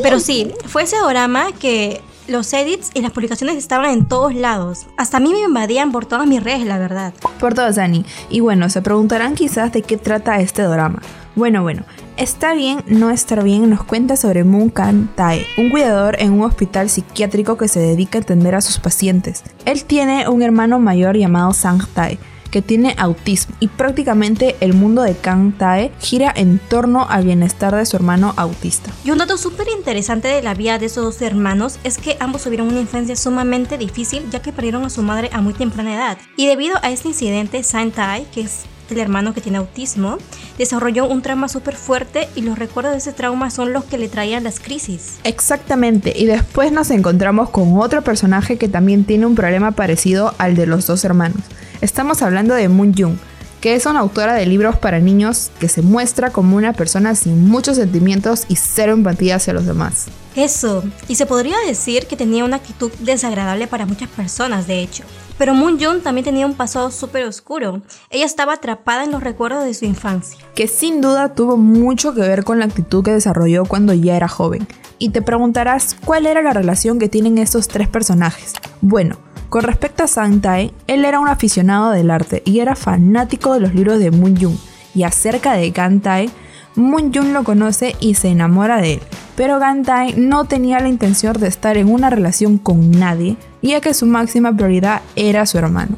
Pero 0.03 0.19
sí, 0.19 0.53
fue 0.67 0.83
ese 0.83 0.97
drama 0.97 1.53
que 1.53 2.01
los 2.27 2.51
edits 2.53 2.91
y 2.93 3.01
las 3.01 3.11
publicaciones 3.11 3.55
estaban 3.55 3.91
en 3.91 4.05
todos 4.05 4.33
lados. 4.35 4.87
Hasta 4.97 5.17
a 5.17 5.19
mí 5.19 5.31
me 5.31 5.41
invadían 5.41 5.91
por 5.91 6.05
todas 6.05 6.27
mis 6.27 6.43
redes, 6.43 6.65
la 6.65 6.77
verdad. 6.77 7.13
Por 7.39 7.53
todas, 7.53 7.75
Dani. 7.75 8.05
Y 8.29 8.39
bueno, 8.39 8.69
se 8.69 8.81
preguntarán 8.81 9.35
quizás 9.35 9.71
de 9.71 9.81
qué 9.81 9.97
trata 9.97 10.39
este 10.39 10.63
drama. 10.63 11.01
Bueno, 11.35 11.61
bueno, 11.61 11.83
Está 12.17 12.55
bien 12.55 12.83
no 12.87 13.11
estar 13.11 13.43
bien 13.43 13.69
nos 13.69 13.83
cuenta 13.83 14.15
sobre 14.17 14.43
Moon 14.43 14.71
Kan 14.71 15.07
Tae, 15.13 15.45
un 15.59 15.69
cuidador 15.69 16.15
en 16.19 16.33
un 16.33 16.41
hospital 16.41 16.89
psiquiátrico 16.89 17.57
que 17.57 17.67
se 17.67 17.79
dedica 17.79 18.17
a 18.17 18.21
atender 18.23 18.55
a 18.55 18.61
sus 18.61 18.79
pacientes. 18.79 19.43
Él 19.65 19.85
tiene 19.85 20.27
un 20.27 20.41
hermano 20.41 20.79
mayor 20.79 21.15
llamado 21.15 21.53
Sang 21.53 21.85
Tae, 21.93 22.17
que 22.49 22.61
tiene 22.61 22.95
autismo 22.97 23.55
y 23.59 23.67
prácticamente 23.67 24.55
el 24.59 24.73
mundo 24.73 25.01
de 25.03 25.15
Kang 25.15 25.57
Tae 25.57 25.91
gira 25.99 26.33
en 26.35 26.59
torno 26.59 27.07
al 27.09 27.25
bienestar 27.25 27.75
de 27.75 27.85
su 27.85 27.95
hermano 27.95 28.33
autista. 28.37 28.91
Y 29.03 29.11
un 29.11 29.17
dato 29.17 29.37
súper 29.37 29.67
interesante 29.75 30.27
de 30.27 30.41
la 30.41 30.53
vida 30.53 30.77
de 30.79 30.87
esos 30.87 31.03
dos 31.03 31.21
hermanos 31.21 31.79
es 31.83 31.97
que 31.97 32.17
ambos 32.19 32.43
tuvieron 32.43 32.67
una 32.67 32.79
infancia 32.79 33.15
sumamente 33.15 33.77
difícil 33.77 34.29
ya 34.29 34.41
que 34.41 34.51
perdieron 34.51 34.85
a 34.85 34.89
su 34.89 35.01
madre 35.01 35.29
a 35.33 35.41
muy 35.41 35.53
temprana 35.53 35.95
edad. 35.95 36.17
Y 36.35 36.47
debido 36.47 36.77
a 36.81 36.91
este 36.91 37.09
incidente, 37.09 37.63
Sang 37.63 37.91
Tae, 37.91 38.25
que 38.33 38.41
es 38.41 38.65
el 38.89 38.99
hermano 38.99 39.33
que 39.33 39.41
tiene 39.41 39.57
autismo, 39.57 40.17
desarrolló 40.57 41.07
un 41.07 41.21
trauma 41.21 41.47
súper 41.47 41.75
fuerte 41.75 42.27
y 42.35 42.41
los 42.41 42.57
recuerdos 42.57 42.93
de 42.93 42.99
ese 42.99 43.13
trauma 43.13 43.49
son 43.49 43.73
los 43.73 43.85
que 43.85 43.97
le 43.97 44.07
traían 44.07 44.43
las 44.43 44.59
crisis. 44.59 45.17
Exactamente, 45.23 46.13
y 46.15 46.25
después 46.25 46.71
nos 46.71 46.89
encontramos 46.91 47.49
con 47.49 47.77
otro 47.79 48.01
personaje 48.01 48.57
que 48.57 48.69
también 48.69 49.03
tiene 49.03 49.25
un 49.25 49.35
problema 49.35 49.71
parecido 49.71 50.33
al 50.37 50.55
de 50.55 50.67
los 50.67 50.87
dos 50.87 51.03
hermanos. 51.03 51.41
Estamos 51.81 52.21
hablando 52.21 52.55
de 52.55 52.69
Moon 52.69 52.93
Jung, 52.97 53.17
que 53.61 53.75
es 53.75 53.85
una 53.85 53.99
autora 53.99 54.33
de 54.33 54.45
libros 54.45 54.77
para 54.77 54.99
niños 54.99 55.51
que 55.59 55.67
se 55.67 55.81
muestra 55.81 56.31
como 56.31 56.55
una 56.57 56.73
persona 56.73 57.15
sin 57.15 57.47
muchos 57.47 57.77
sentimientos 57.77 58.45
y 58.47 58.55
cero 58.55 58.93
empatía 58.93 59.35
hacia 59.35 59.53
los 59.53 59.65
demás. 59.65 60.07
Eso, 60.35 60.83
y 61.07 61.15
se 61.15 61.25
podría 61.25 61.57
decir 61.65 62.05
que 62.07 62.15
tenía 62.15 62.45
una 62.45 62.57
actitud 62.57 62.91
desagradable 62.99 63.67
para 63.67 63.85
muchas 63.85 64.09
personas, 64.09 64.67
de 64.67 64.81
hecho. 64.81 65.03
Pero 65.37 65.53
Moon 65.53 65.79
Jung 65.79 66.01
también 66.01 66.25
tenía 66.25 66.45
un 66.45 66.55
pasado 66.55 66.89
súper 66.89 67.25
oscuro. 67.25 67.81
Ella 68.09 68.25
estaba 68.25 68.53
atrapada 68.53 69.03
en 69.03 69.11
los 69.11 69.23
recuerdos 69.23 69.65
de 69.65 69.73
su 69.73 69.85
infancia. 69.85 70.39
que 70.55 70.67
sin 70.67 71.01
duda 71.01 71.35
tuvo 71.35 71.57
mucho 71.57 72.13
que 72.15 72.21
ver 72.21 72.43
con 72.43 72.57
la 72.59 72.65
actitud 72.65 73.03
que 73.03 73.11
desarrolló 73.11 73.65
cuando 73.65 73.93
ya 73.93 74.15
era 74.15 74.27
joven. 74.27 74.67
Y 74.97 75.09
te 75.09 75.21
preguntarás 75.21 75.95
cuál 76.05 76.25
era 76.25 76.41
la 76.41 76.53
relación 76.53 76.97
que 76.97 77.09
tienen 77.09 77.37
estos 77.37 77.67
tres 77.67 77.87
personajes. 77.87 78.53
Bueno, 78.81 79.19
con 79.49 79.63
respecto 79.63 80.03
a 80.03 80.07
Sang 80.07 80.41
Tae, 80.41 80.73
él 80.87 81.05
era 81.05 81.19
un 81.19 81.27
aficionado 81.27 81.91
del 81.91 82.11
arte 82.11 82.41
y 82.45 82.59
era 82.59 82.75
fanático 82.75 83.53
de 83.53 83.61
los 83.61 83.73
libros 83.73 83.99
de 83.99 84.11
Moon 84.11 84.35
Jung. 84.35 84.57
Y 84.93 85.03
acerca 85.03 85.53
de 85.53 85.69
Gan 85.71 86.01
Tae, 86.01 86.29
Moon 86.75 87.13
Jung 87.13 87.31
lo 87.31 87.43
conoce 87.43 87.95
y 87.99 88.15
se 88.15 88.29
enamora 88.29 88.81
de 88.81 88.95
él. 88.95 89.01
Pero 89.35 89.59
Gan 89.59 89.83
Tae 89.83 90.15
no 90.15 90.45
tenía 90.45 90.79
la 90.79 90.89
intención 90.89 91.33
de 91.33 91.47
estar 91.47 91.77
en 91.77 91.91
una 91.91 92.09
relación 92.09 92.57
con 92.57 92.91
nadie, 92.91 93.37
ya 93.61 93.81
que 93.81 93.93
su 93.93 94.05
máxima 94.05 94.55
prioridad 94.55 95.01
era 95.15 95.45
su 95.45 95.57
hermano. 95.57 95.97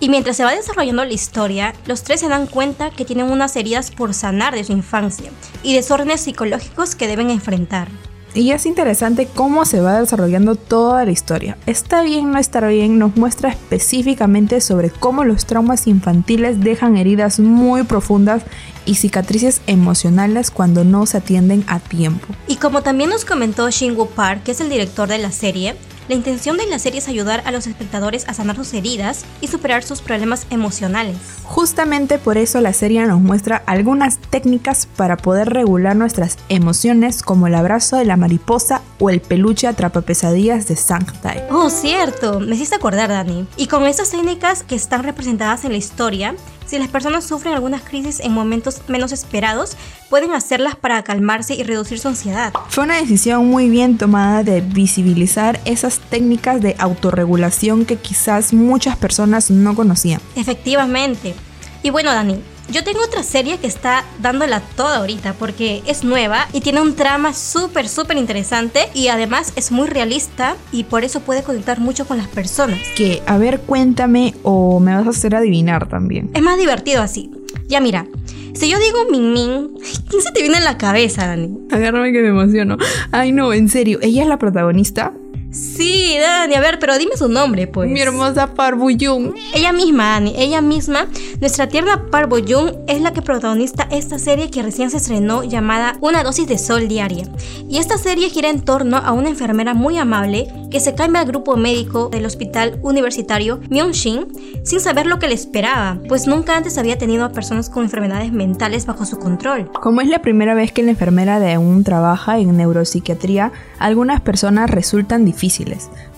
Y 0.00 0.08
mientras 0.08 0.36
se 0.36 0.44
va 0.44 0.54
desarrollando 0.54 1.04
la 1.04 1.12
historia, 1.12 1.74
los 1.86 2.02
tres 2.02 2.20
se 2.20 2.28
dan 2.28 2.46
cuenta 2.46 2.90
que 2.90 3.04
tienen 3.04 3.30
unas 3.30 3.54
heridas 3.56 3.90
por 3.90 4.14
sanar 4.14 4.54
de 4.54 4.64
su 4.64 4.72
infancia 4.72 5.30
y 5.62 5.74
desórdenes 5.74 6.22
psicológicos 6.22 6.94
que 6.94 7.06
deben 7.06 7.30
enfrentar. 7.30 7.88
Y 8.32 8.52
es 8.52 8.64
interesante 8.64 9.26
cómo 9.34 9.64
se 9.64 9.80
va 9.80 10.00
desarrollando 10.00 10.54
toda 10.54 11.04
la 11.04 11.10
historia. 11.10 11.56
Está 11.66 12.02
bien 12.02 12.30
no 12.30 12.38
estar 12.38 12.66
bien 12.68 12.98
nos 12.98 13.16
muestra 13.16 13.50
específicamente 13.50 14.60
sobre 14.60 14.90
cómo 14.90 15.24
los 15.24 15.46
traumas 15.46 15.86
infantiles 15.86 16.60
dejan 16.60 16.96
heridas 16.96 17.40
muy 17.40 17.82
profundas 17.82 18.42
y 18.86 18.94
cicatrices 18.94 19.60
emocionales 19.66 20.50
cuando 20.50 20.84
no 20.84 21.06
se 21.06 21.18
atienden 21.18 21.64
a 21.66 21.80
tiempo. 21.80 22.26
Y 22.46 22.56
como 22.56 22.82
también 22.82 23.10
nos 23.10 23.24
comentó 23.24 23.68
Shingu 23.68 24.08
Park, 24.08 24.44
que 24.44 24.52
es 24.52 24.60
el 24.60 24.70
director 24.70 25.08
de 25.08 25.18
la 25.18 25.32
serie, 25.32 25.74
la 26.10 26.16
intención 26.16 26.56
de 26.56 26.66
la 26.66 26.80
serie 26.80 26.98
es 26.98 27.06
ayudar 27.06 27.40
a 27.46 27.52
los 27.52 27.68
espectadores 27.68 28.28
a 28.28 28.34
sanar 28.34 28.56
sus 28.56 28.74
heridas 28.74 29.24
y 29.40 29.46
superar 29.46 29.84
sus 29.84 30.00
problemas 30.00 30.44
emocionales. 30.50 31.16
Justamente 31.44 32.18
por 32.18 32.36
eso 32.36 32.60
la 32.60 32.72
serie 32.72 33.06
nos 33.06 33.20
muestra 33.20 33.62
algunas 33.66 34.18
técnicas 34.18 34.86
para 34.96 35.16
poder 35.16 35.50
regular 35.50 35.94
nuestras 35.94 36.36
emociones 36.48 37.22
como 37.22 37.46
el 37.46 37.54
abrazo 37.54 37.96
de 37.96 38.06
la 38.06 38.16
mariposa 38.16 38.82
o 38.98 39.08
el 39.08 39.20
peluche 39.20 39.68
atrapa 39.68 40.00
pesadillas 40.00 40.66
de 40.66 40.74
Sanctai. 40.74 41.44
Oh, 41.48 41.70
cierto, 41.70 42.40
me 42.40 42.56
hiciste 42.56 42.74
acordar, 42.74 43.10
Dani. 43.10 43.46
Y 43.56 43.68
con 43.68 43.86
estas 43.86 44.10
técnicas 44.10 44.64
que 44.64 44.74
están 44.74 45.04
representadas 45.04 45.64
en 45.64 45.70
la 45.70 45.78
historia, 45.78 46.34
si 46.70 46.78
las 46.78 46.88
personas 46.88 47.24
sufren 47.24 47.52
algunas 47.52 47.82
crisis 47.82 48.20
en 48.20 48.32
momentos 48.32 48.82
menos 48.86 49.10
esperados, 49.10 49.76
pueden 50.08 50.32
hacerlas 50.32 50.76
para 50.76 51.02
calmarse 51.02 51.54
y 51.54 51.64
reducir 51.64 51.98
su 51.98 52.06
ansiedad. 52.06 52.52
Fue 52.68 52.84
una 52.84 53.00
decisión 53.00 53.48
muy 53.48 53.68
bien 53.68 53.98
tomada 53.98 54.44
de 54.44 54.60
visibilizar 54.60 55.60
esas 55.64 55.98
técnicas 55.98 56.62
de 56.62 56.76
autorregulación 56.78 57.84
que 57.84 57.96
quizás 57.96 58.52
muchas 58.52 58.96
personas 58.96 59.50
no 59.50 59.74
conocían. 59.74 60.20
Efectivamente. 60.36 61.34
Y 61.82 61.90
bueno, 61.90 62.10
Dani, 62.12 62.40
Yo 62.70 62.84
tengo 62.84 63.00
otra 63.02 63.24
serie 63.24 63.58
que 63.58 63.66
está 63.66 64.04
dándola 64.20 64.60
toda 64.76 64.98
ahorita 64.98 65.32
porque 65.34 65.82
es 65.86 66.04
nueva 66.04 66.46
y 66.52 66.60
tiene 66.60 66.80
un 66.80 66.94
trama 66.94 67.34
súper, 67.34 67.88
súper 67.88 68.16
interesante 68.16 68.88
y 68.94 69.08
además 69.08 69.52
es 69.56 69.72
muy 69.72 69.88
realista 69.88 70.56
y 70.70 70.84
por 70.84 71.02
eso 71.02 71.18
puede 71.18 71.42
conectar 71.42 71.80
mucho 71.80 72.06
con 72.06 72.16
las 72.18 72.28
personas. 72.28 72.78
Que, 72.96 73.22
a 73.26 73.38
ver, 73.38 73.60
cuéntame 73.62 74.34
o 74.44 74.78
me 74.78 74.94
vas 74.94 75.06
a 75.08 75.10
hacer 75.10 75.34
adivinar 75.34 75.88
también. 75.88 76.30
Es 76.32 76.42
más 76.42 76.58
divertido 76.58 77.02
así. 77.02 77.32
Ya 77.66 77.80
mira, 77.80 78.06
si 78.54 78.68
yo 78.68 78.78
digo 78.78 78.98
Min 79.10 79.32
Min, 79.32 79.70
¿quién 80.08 80.22
se 80.22 80.30
te 80.32 80.40
viene 80.40 80.58
en 80.58 80.64
la 80.64 80.78
cabeza, 80.78 81.26
Dani? 81.26 81.58
Agárrame 81.72 82.12
que 82.12 82.20
me 82.20 82.28
emociono. 82.28 82.76
Ay, 83.10 83.32
no, 83.32 83.52
en 83.52 83.68
serio, 83.68 83.98
¿ella 84.00 84.22
es 84.22 84.28
la 84.28 84.38
protagonista? 84.38 85.12
Sí, 85.52 86.16
Dani, 86.20 86.54
a 86.54 86.60
ver, 86.60 86.78
pero 86.78 86.96
dime 86.96 87.16
su 87.16 87.28
nombre, 87.28 87.66
pues. 87.66 87.90
Mi 87.90 88.00
hermosa 88.00 88.54
Parbu 88.54 88.90
Young. 88.90 89.34
Ella 89.52 89.72
misma, 89.72 90.10
Dani, 90.12 90.32
ella 90.38 90.60
misma, 90.60 91.08
nuestra 91.40 91.66
tierna 91.66 92.06
Parvo 92.08 92.38
Young 92.38 92.70
es 92.86 93.00
la 93.00 93.12
que 93.12 93.20
protagoniza 93.20 93.88
esta 93.90 94.20
serie 94.20 94.48
que 94.50 94.62
recién 94.62 94.90
se 94.90 94.98
estrenó 94.98 95.42
llamada 95.42 95.96
Una 96.00 96.22
dosis 96.22 96.46
de 96.46 96.56
sol 96.56 96.86
diaria. 96.86 97.24
Y 97.68 97.78
esta 97.78 97.98
serie 97.98 98.30
gira 98.30 98.48
en 98.48 98.60
torno 98.60 98.98
a 98.98 99.10
una 99.10 99.28
enfermera 99.28 99.74
muy 99.74 99.98
amable 99.98 100.46
que 100.70 100.78
se 100.78 100.94
cambia 100.94 101.22
al 101.22 101.26
grupo 101.26 101.56
médico 101.56 102.10
del 102.10 102.26
hospital 102.26 102.78
universitario 102.82 103.60
Myeong-shin 103.70 104.28
sin 104.62 104.78
saber 104.78 105.06
lo 105.06 105.18
que 105.18 105.26
le 105.26 105.34
esperaba, 105.34 105.98
pues 106.06 106.28
nunca 106.28 106.56
antes 106.56 106.78
había 106.78 106.96
tenido 106.96 107.24
a 107.24 107.32
personas 107.32 107.70
con 107.70 107.82
enfermedades 107.82 108.30
mentales 108.32 108.86
bajo 108.86 109.04
su 109.04 109.18
control. 109.18 109.70
Como 109.72 110.00
es 110.00 110.08
la 110.08 110.22
primera 110.22 110.54
vez 110.54 110.70
que 110.70 110.84
la 110.84 110.90
enfermera 110.90 111.40
de 111.40 111.54
aún 111.54 111.82
trabaja 111.82 112.38
en 112.38 112.56
neuropsiquiatría, 112.56 113.50
algunas 113.80 114.20
personas 114.20 114.70
resultan 114.70 115.24
difíciles. 115.24 115.39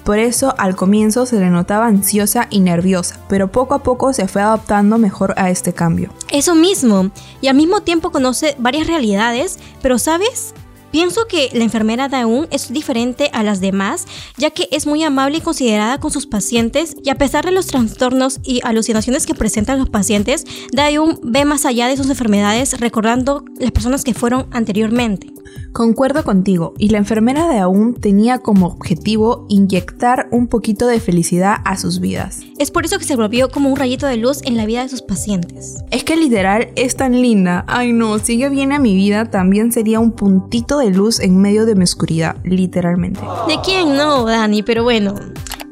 Por 0.05 0.19
eso 0.19 0.55
al 0.59 0.75
comienzo 0.75 1.26
se 1.26 1.38
le 1.38 1.49
notaba 1.49 1.87
ansiosa 1.87 2.49
y 2.50 2.61
nerviosa, 2.61 3.21
pero 3.29 3.52
poco 3.52 3.75
a 3.75 3.83
poco 3.83 4.12
se 4.12 4.26
fue 4.26 4.43
adaptando 4.43 4.99
mejor 4.99 5.35
a 5.37 5.50
este 5.50 5.73
cambio. 5.73 6.11
Eso 6.31 6.55
mismo, 6.55 7.11
y 7.41 7.47
al 7.47 7.57
mismo 7.57 7.83
tiempo 7.83 8.11
conoce 8.11 8.57
varias 8.59 8.88
realidades, 8.88 9.59
pero 9.81 9.99
¿sabes? 9.99 10.55
Pienso 10.91 11.26
que 11.26 11.49
la 11.55 11.64
enfermera 11.64 12.11
Daun 12.11 12.49
es 12.50 12.71
diferente 12.71 13.31
a 13.33 13.43
las 13.43 13.61
demás, 13.61 14.07
ya 14.37 14.50
que 14.50 14.69
es 14.71 14.87
muy 14.87 15.02
amable 15.02 15.38
y 15.38 15.41
considerada 15.41 15.99
con 15.99 16.11
sus 16.11 16.26
pacientes, 16.26 16.97
y 17.02 17.09
a 17.09 17.14
pesar 17.14 17.47
de 17.47 17.52
los 17.52 17.67
trastornos 17.69 18.41
y 18.43 18.61
alucinaciones 18.62 19.25
que 19.25 19.35
presentan 19.35 19.79
los 19.79 19.88
pacientes, 19.88 20.45
Daun 20.71 21.19
ve 21.23 21.47
más 21.47 21.64
allá 21.64 21.87
de 21.87 21.97
sus 21.97 22.11
enfermedades, 22.11 22.79
recordando 22.79 23.43
las 23.59 23.71
personas 23.71 24.05
que 24.05 24.12
fueron 24.12 24.47
anteriormente. 24.50 25.33
Concuerdo 25.72 26.22
contigo, 26.22 26.75
y 26.78 26.90
la 26.90 26.99
enfermera 26.99 27.49
de 27.49 27.58
aún 27.58 27.94
tenía 27.94 28.38
como 28.38 28.66
objetivo 28.66 29.46
inyectar 29.49 30.28
un 30.30 30.46
poquito 30.46 30.87
de 30.87 31.00
felicidad 31.00 31.56
a 31.64 31.76
sus 31.78 32.00
vidas. 32.00 32.40
Es 32.58 32.70
por 32.70 32.84
eso 32.84 32.99
que 32.99 33.04
se 33.04 33.16
volvió 33.16 33.50
como 33.50 33.70
un 33.70 33.76
rayito 33.76 34.06
de 34.06 34.18
luz 34.18 34.42
en 34.44 34.56
la 34.56 34.66
vida 34.66 34.82
de 34.82 34.88
sus 34.88 35.02
pacientes. 35.02 35.82
Es 35.90 36.04
que 36.04 36.16
literal 36.16 36.68
es 36.76 36.96
tan 36.96 37.20
linda. 37.20 37.64
Ay 37.68 37.92
no, 37.92 38.18
si 38.18 38.34
ella 38.34 38.50
viene 38.50 38.75
a 38.75 38.78
mi 38.78 38.94
vida 38.94 39.30
también 39.30 39.72
sería 39.72 40.00
un 40.00 40.12
puntito 40.12 40.78
de 40.78 40.90
luz 40.90 41.20
en 41.20 41.38
medio 41.40 41.64
de 41.64 41.75
mi 41.75 41.84
oscuridad, 41.84 42.37
literalmente. 42.44 43.20
¿De 43.49 43.58
quién 43.64 43.96
no, 43.96 44.25
Dani? 44.25 44.62
Pero 44.62 44.84
bueno, 44.84 45.14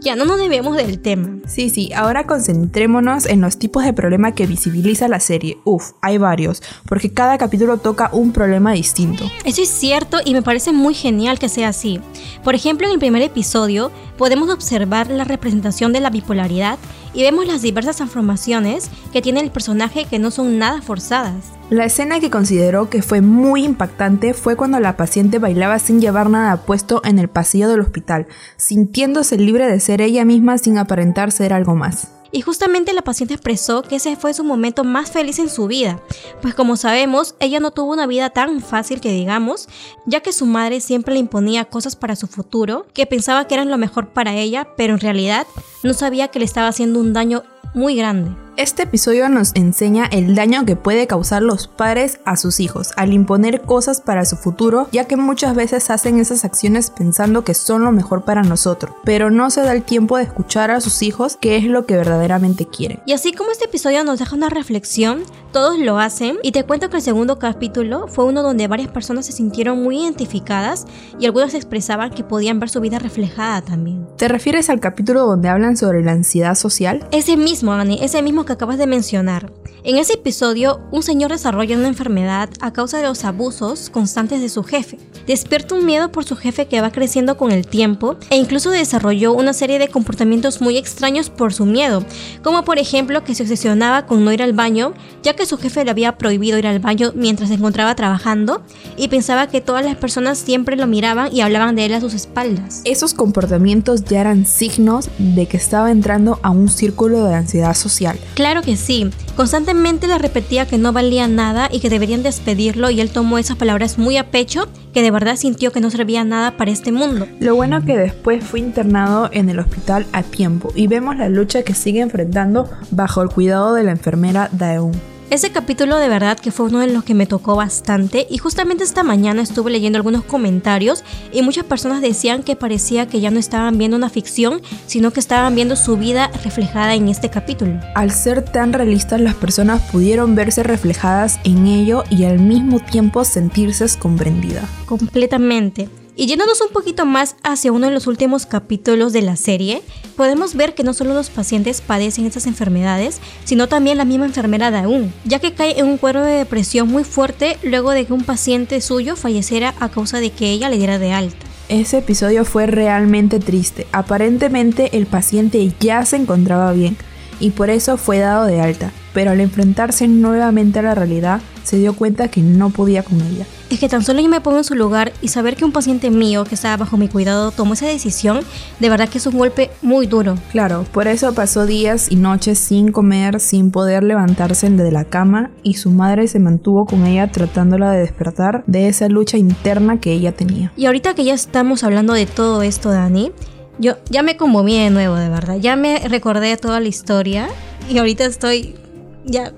ya 0.01 0.17
no 0.17 0.25
nos 0.25 0.39
debemos 0.39 0.77
del 0.77 1.01
tema. 1.01 1.39
Sí, 1.47 1.71
sí, 1.71 1.93
ahora 1.95 2.27
concentrémonos 2.27 3.27
en 3.27 3.41
los 3.41 3.59
tipos 3.59 3.85
de 3.85 3.93
problema 3.93 4.33
que 4.33 4.47
visibiliza 4.47 5.09
la 5.09 5.21
serie. 5.21 5.59
Uf, 5.65 5.93
hay 6.01 6.19
varios, 6.19 6.63
porque 6.87 7.13
cada 7.13 7.39
capítulo 7.39 7.79
toca 7.79 8.09
un 8.13 8.33
problema 8.33 8.73
distinto. 8.73 9.25
Eso 9.45 9.63
es 9.63 9.69
cierto 9.69 10.19
y 10.25 10.33
me 10.33 10.43
parece 10.43 10.73
muy 10.73 10.95
genial 10.95 11.39
que 11.39 11.49
sea 11.49 11.69
así. 11.69 12.01
Por 12.43 12.55
ejemplo, 12.55 12.87
en 12.87 12.95
el 12.95 12.99
primer 12.99 13.23
episodio 13.23 13.91
podemos 14.17 14.51
observar 14.51 15.11
la 15.11 15.25
representación 15.25 15.93
de 15.93 16.01
la 16.01 16.11
bipolaridad 16.11 16.79
y 17.15 17.23
vemos 17.23 17.47
las 17.47 17.63
diversas 17.63 17.97
transformaciones 17.97 18.91
que 19.13 19.23
tiene 19.23 19.41
el 19.41 19.51
personaje 19.51 20.05
que 20.05 20.19
no 20.19 20.31
son 20.31 20.59
nada 20.59 20.83
forzadas. 20.83 21.53
La 21.71 21.85
escena 21.85 22.21
que 22.21 22.31
consideró 22.31 22.91
que 22.91 23.03
fue 23.03 23.21
muy 23.21 23.65
impactante 23.65 24.35
fue 24.35 24.57
cuando 24.57 24.81
la 24.81 24.97
paciente 24.97 25.39
bailaba 25.39 25.79
sin 25.79 26.01
llevar 26.01 26.29
nada 26.29 26.59
puesto 26.59 27.01
en 27.05 27.19
el 27.19 27.29
pasillo 27.29 27.69
del 27.69 27.81
hospital, 27.81 28.27
sintiéndose 28.57 29.37
libre 29.37 29.67
de 29.69 29.81
ser 29.81 30.01
ella 30.01 30.25
misma 30.25 30.59
sin 30.59 30.79
aparentar 30.79 31.31
ser 31.33 31.53
algo 31.53 31.77
más. 31.77 32.20
Y 32.33 32.43
justamente 32.43 32.93
la 32.93 33.03
paciente 33.03 33.35
expresó 33.35 33.83
que 33.83 33.97
ese 33.97 34.17
fue 34.17 34.35
su 34.35 34.45
momento 34.45 34.85
más 34.85 35.11
feliz 35.11 35.39
en 35.39 35.49
su 35.49 35.67
vida, 35.67 36.01
pues 36.43 36.55
como 36.55 36.77
sabemos, 36.77 37.35
ella 37.41 37.61
no 37.61 37.71
tuvo 37.71 37.93
una 37.93 38.07
vida 38.07 38.31
tan 38.31 38.61
fácil 38.61 39.01
que 39.01 39.13
digamos, 39.13 39.69
ya 40.07 40.21
que 40.21 40.33
su 40.33 40.47
madre 40.47 40.81
siempre 40.81 41.15
le 41.15 41.21
imponía 41.21 41.65
cosas 41.65 41.97
para 41.97 42.17
su 42.17 42.27
futuro, 42.27 42.87
que 42.93 43.07
pensaba 43.07 43.47
que 43.47 43.55
eran 43.55 43.71
lo 43.71 43.79
mejor 43.79 44.09
para 44.09 44.35
ella, 44.35 44.69
pero 44.77 44.95
en 44.95 45.01
realidad 45.01 45.47
no 45.83 45.93
sabía 45.95 46.29
que 46.29 46.39
le 46.39 46.45
estaba 46.45 46.69
haciendo 46.69 47.01
un 47.01 47.13
daño 47.13 47.43
muy 47.75 47.97
grande. 47.97 48.31
Este 48.57 48.83
episodio 48.83 49.29
nos 49.31 49.53
enseña 49.55 50.05
el 50.13 50.35
daño 50.35 50.67
que 50.67 50.77
puede 50.77 51.07
causar 51.07 51.41
los 51.41 51.67
padres 51.67 52.21
a 52.27 52.37
sus 52.37 52.61
hijos 52.61 52.91
al 52.97 53.13
imponer 53.15 53.63
cosas 53.63 54.03
para 54.03 54.27
su 54.27 54.37
futuro, 54.37 54.87
ya 54.93 55.07
que 55.07 55.17
muchas 55.17 55.55
veces 55.55 55.89
hacen 55.89 56.19
esas 56.19 56.45
acciones 56.45 56.91
pensando 56.91 57.43
que 57.43 57.55
son 57.55 57.85
lo 57.85 57.93
mejor 57.93 58.25
para 58.25 58.43
nosotros, 58.43 58.95
pero 59.03 59.31
no 59.31 59.49
se 59.49 59.63
da 59.63 59.73
el 59.73 59.83
tiempo 59.83 60.19
de 60.19 60.25
escuchar 60.25 60.71
a 60.71 60.83
sus 60.83 61.01
hijos 61.03 61.39
qué 61.41 61.57
es 61.57 61.65
lo 61.65 61.87
que 61.87 61.97
verdaderamente 61.97 62.67
quieren. 62.67 63.01
Y 63.07 63.13
así 63.13 63.33
como 63.33 63.51
este 63.51 63.65
episodio 63.65 64.05
nos 64.05 64.19
deja 64.19 64.37
una 64.37 64.51
reflexión, 64.51 65.23
todos 65.53 65.79
lo 65.79 65.99
hacen, 65.99 66.37
y 66.43 66.53
te 66.53 66.65
cuento 66.65 66.91
que 66.91 66.99
el 66.99 67.03
segundo 67.03 67.39
capítulo 67.39 68.09
fue 68.09 68.27
uno 68.27 68.43
donde 68.43 68.69
varias 68.69 68.91
personas 68.91 69.27
se 69.27 69.33
sintieron 69.33 69.83
muy 69.83 70.03
identificadas 70.03 70.87
y 71.19 71.25
algunas 71.25 71.55
expresaban 71.55 72.11
que 72.11 72.25
podían 72.25 72.61
ver 72.61 72.69
su 72.69 72.81
vida 72.81 72.99
reflejada 72.99 73.63
también. 73.63 74.07
¿Te 74.17 74.29
refieres 74.29 74.69
al 74.69 74.81
capítulo 74.81 75.27
donde 75.27 75.49
hablan 75.49 75.77
sobre 75.79 76.05
la 76.05 76.13
ansiedad 76.13 76.55
social? 76.55 77.07
Ese 77.11 77.37
mismo, 77.37 77.50
Ani, 77.73 77.99
ese 78.01 78.23
mismo 78.23 78.45
que 78.45 78.53
acabas 78.53 78.79
de 78.79 78.87
mencionar. 78.87 79.51
En 79.83 79.97
ese 79.97 80.15
episodio, 80.15 80.79
un 80.91 81.03
señor 81.03 81.31
desarrolla 81.31 81.75
una 81.75 81.89
enfermedad 81.89 82.51
a 82.61 82.71
causa 82.71 82.99
de 82.99 83.05
los 83.05 83.25
abusos 83.25 83.89
constantes 83.89 84.43
de 84.43 84.51
su 84.51 84.63
jefe. 84.63 84.99
Despierta 85.27 85.75
un 85.75 85.87
miedo 85.87 86.13
por 86.13 86.25
su 86.25 86.37
jefe 86.37 86.67
que 86.67 86.83
va 86.83 86.93
creciendo 86.93 87.39
con 87.39 87.51
el 87.51 87.67
tiempo 87.67 88.17
e 88.29 88.37
incluso 88.37 88.71
desarrolló 88.71 89.33
una 89.33 89.55
serie 89.55 89.79
de 89.79 89.89
comportamientos 89.89 90.61
muy 90.61 90.77
extraños 90.77 91.31
por 91.31 91.55
su 91.55 91.65
miedo, 91.65 92.05
como 92.43 92.63
por 92.63 92.79
ejemplo 92.79 93.25
que 93.25 93.35
se 93.35 93.43
obsesionaba 93.43 94.05
con 94.05 94.23
no 94.23 94.33
ir 94.33 94.43
al 94.43 94.53
baño, 94.53 94.93
ya 95.23 95.35
que 95.35 95.47
su 95.47 95.57
jefe 95.57 95.83
le 95.83 95.91
había 95.91 96.19
prohibido 96.19 96.59
ir 96.59 96.67
al 96.67 96.81
baño 96.81 97.13
mientras 97.15 97.49
se 97.49 97.55
encontraba 97.55 97.95
trabajando 97.95 98.63
y 98.99 99.09
pensaba 99.09 99.47
que 99.47 99.63
todas 99.63 99.85
las 99.85 99.97
personas 99.97 100.37
siempre 100.37 100.77
lo 100.77 100.87
miraban 100.89 101.35
y 101.35 101.41
hablaban 101.41 101.75
de 101.75 101.87
él 101.87 101.95
a 101.95 102.01
sus 102.01 102.13
espaldas. 102.13 102.83
Esos 102.85 103.15
comportamientos 103.15 104.05
ya 104.05 104.21
eran 104.21 104.45
signos 104.45 105.09
de 105.17 105.47
que 105.47 105.57
estaba 105.57 105.91
entrando 105.91 106.39
a 106.43 106.51
un 106.51 106.69
círculo 106.69 107.25
de 107.25 107.35
ansiedad 107.35 107.75
social. 107.75 108.19
Claro 108.35 108.61
que 108.61 108.77
sí. 108.77 109.11
Constantemente 109.41 110.07
le 110.07 110.19
repetía 110.19 110.67
que 110.67 110.77
no 110.77 110.93
valía 110.93 111.27
nada 111.27 111.71
y 111.73 111.81
que 111.81 111.89
deberían 111.89 112.23
despedirlo 112.23 112.91
y 112.91 113.01
él 113.01 113.09
tomó 113.09 113.39
esas 113.39 113.57
palabras 113.57 113.97
muy 113.97 114.19
a 114.19 114.31
pecho, 114.31 114.69
que 114.93 115.01
de 115.01 115.11
verdad 115.11 115.37
sintió 115.37 115.73
que 115.73 115.81
no 115.81 115.89
servía 115.89 116.25
nada 116.25 116.59
para 116.59 116.71
este 116.71 116.93
mundo. 116.93 117.27
Lo 117.41 117.55
bueno 117.55 117.83
que 117.83 117.97
después 117.97 118.45
fue 118.45 118.61
internado 118.61 119.31
en 119.33 119.49
el 119.49 119.59
hospital 119.59 120.05
a 120.13 120.23
tiempo 120.23 120.71
y 120.75 120.89
vemos 120.89 121.17
la 121.17 121.31
lucha 121.31 121.63
que 121.63 121.73
sigue 121.73 122.01
enfrentando 122.01 122.69
bajo 122.91 123.23
el 123.23 123.31
cuidado 123.31 123.73
de 123.73 123.83
la 123.83 123.93
enfermera 123.93 124.51
Daeun. 124.53 124.93
Ese 125.31 125.53
capítulo 125.53 125.97
de 125.99 126.09
verdad 126.09 126.41
que 126.41 126.51
fue 126.51 126.67
uno 126.67 126.81
de 126.81 126.89
los 126.89 127.05
que 127.05 127.15
me 127.15 127.25
tocó 127.25 127.55
bastante 127.55 128.27
y 128.29 128.39
justamente 128.39 128.83
esta 128.83 129.05
mañana 129.05 129.43
estuve 129.43 129.71
leyendo 129.71 129.97
algunos 129.97 130.25
comentarios 130.25 131.05
y 131.33 131.43
muchas 131.43 131.65
personas 131.65 132.03
decían 132.03 132.43
que 132.43 132.57
parecía 132.57 133.07
que 133.07 133.21
ya 133.21 133.31
no 133.31 133.39
estaban 133.39 133.79
viendo 133.79 133.97
una 133.97 134.11
ficción, 134.11 134.61
sino 134.87 135.13
que 135.13 135.21
estaban 135.21 135.55
viendo 135.55 135.77
su 135.77 135.97
vida 135.97 136.33
reflejada 136.43 136.97
en 136.97 137.07
este 137.07 137.31
capítulo. 137.31 137.79
Al 137.95 138.11
ser 138.11 138.45
tan 138.45 138.73
realistas, 138.73 139.21
las 139.21 139.35
personas 139.35 139.81
pudieron 139.93 140.35
verse 140.35 140.65
reflejadas 140.65 141.39
en 141.45 141.69
ello 141.69 142.03
y 142.11 142.25
al 142.25 142.41
mismo 142.41 142.81
tiempo 142.81 143.25
sentirse 143.25 143.87
comprendidas. 144.01 144.65
Completamente. 144.85 145.89
Y 146.21 146.27
yéndonos 146.27 146.61
un 146.61 146.69
poquito 146.69 147.07
más 147.07 147.37
hacia 147.43 147.73
uno 147.73 147.87
de 147.87 147.95
los 147.95 148.07
últimos 148.07 148.45
capítulos 148.45 149.15
de 149.15 149.23
la 149.23 149.37
serie, 149.37 149.81
podemos 150.17 150.55
ver 150.55 150.75
que 150.75 150.85
no 150.85 150.93
solo 150.93 151.15
los 151.15 151.31
pacientes 151.31 151.81
padecen 151.81 152.27
estas 152.27 152.47
enfermedades, 152.47 153.23
sino 153.45 153.69
también 153.69 153.97
la 153.97 154.05
misma 154.05 154.27
enfermera 154.27 154.71
Daun, 154.71 155.15
ya 155.25 155.39
que 155.39 155.55
cae 155.55 155.81
en 155.81 155.87
un 155.87 155.97
cuadro 155.97 156.23
de 156.23 156.33
depresión 156.33 156.89
muy 156.89 157.05
fuerte 157.05 157.57
luego 157.63 157.93
de 157.93 158.05
que 158.05 158.13
un 158.13 158.25
paciente 158.25 158.83
suyo 158.83 159.17
falleciera 159.17 159.75
a 159.81 159.89
causa 159.89 160.21
de 160.21 160.29
que 160.29 160.51
ella 160.51 160.69
le 160.69 160.77
diera 160.77 160.99
de 160.99 161.13
alta. 161.13 161.47
Ese 161.71 161.97
episodio 161.97 162.45
fue 162.45 162.67
realmente 162.67 163.39
triste. 163.39 163.87
Aparentemente 163.91 164.99
el 164.99 165.07
paciente 165.07 165.73
ya 165.81 166.05
se 166.05 166.17
encontraba 166.17 166.75
bien 166.75 166.99
y 167.41 167.51
por 167.51 167.71
eso 167.71 167.97
fue 167.97 168.19
dado 168.19 168.47
de 168.47 168.61
alta, 168.61 168.93
pero 169.13 169.33
al 169.33 169.41
enfrentarse 169.41 170.07
nuevamente 170.07 170.79
a 170.79 170.83
la 170.83 170.95
realidad 170.95 171.41
se 171.65 171.79
dio 171.79 171.95
cuenta 171.95 172.29
que 172.29 172.43
no 172.43 172.71
podía 172.71 173.03
con 173.03 173.21
ella. 173.21 173.47
Es 173.71 173.79
que 173.79 173.89
tan 173.89 174.03
solo 174.03 174.21
yo 174.21 174.29
me 174.29 174.41
pongo 174.41 174.59
en 174.59 174.65
su 174.65 174.75
lugar 174.75 175.13
y 175.23 175.29
saber 175.29 175.55
que 175.55 175.65
un 175.65 175.73
paciente 175.73 176.11
mío 176.11 176.45
que 176.45 176.57
estaba 176.57 176.77
bajo 176.77 176.97
mi 176.97 177.09
cuidado 177.09 177.53
tomó 177.53 177.75
esa 177.75 177.87
decisión, 177.87 178.41
de 178.81 178.89
verdad 178.89 179.09
que 179.09 179.19
es 179.19 179.27
un 179.27 179.39
golpe 179.39 179.71
muy 179.81 180.07
duro. 180.07 180.35
Claro, 180.51 180.85
por 180.93 181.07
eso 181.07 181.33
pasó 181.33 181.67
días 181.67 182.11
y 182.11 182.17
noches 182.17 182.59
sin 182.59 182.91
comer, 182.91 183.39
sin 183.41 183.71
poder 183.71 184.03
levantarse 184.03 184.69
de 184.69 184.93
la 184.93 185.05
cama 185.05 185.51
y 185.63 185.75
su 185.75 185.91
madre 185.91 186.29
se 186.29 186.39
mantuvo 186.39 186.85
con 186.85 187.07
ella 187.07 187.31
tratándola 187.31 187.93
de 187.93 188.01
despertar 188.01 188.65
de 188.67 188.89
esa 188.89 189.09
lucha 189.09 189.39
interna 189.39 190.01
que 190.01 190.13
ella 190.13 190.33
tenía. 190.33 190.73
Y 190.77 190.87
ahorita 190.87 191.15
que 191.15 191.25
ya 191.25 191.35
estamos 191.35 191.85
hablando 191.85 192.13
de 192.13 192.27
todo 192.27 192.63
esto, 192.63 192.91
Dani, 192.91 193.33
yo 193.81 193.97
ya 194.11 194.23
me 194.23 194.37
conmoví 194.37 194.79
de 194.79 194.91
nuevo, 194.91 195.17
de 195.17 195.29
verdad. 195.29 195.57
Ya 195.57 195.75
me 195.75 195.99
recordé 196.09 196.57
toda 196.57 196.79
la 196.81 196.89
historia 196.89 197.49
y 197.89 197.99
ahorita 197.99 198.25
estoy 198.25 198.77
ya 199.25 199.53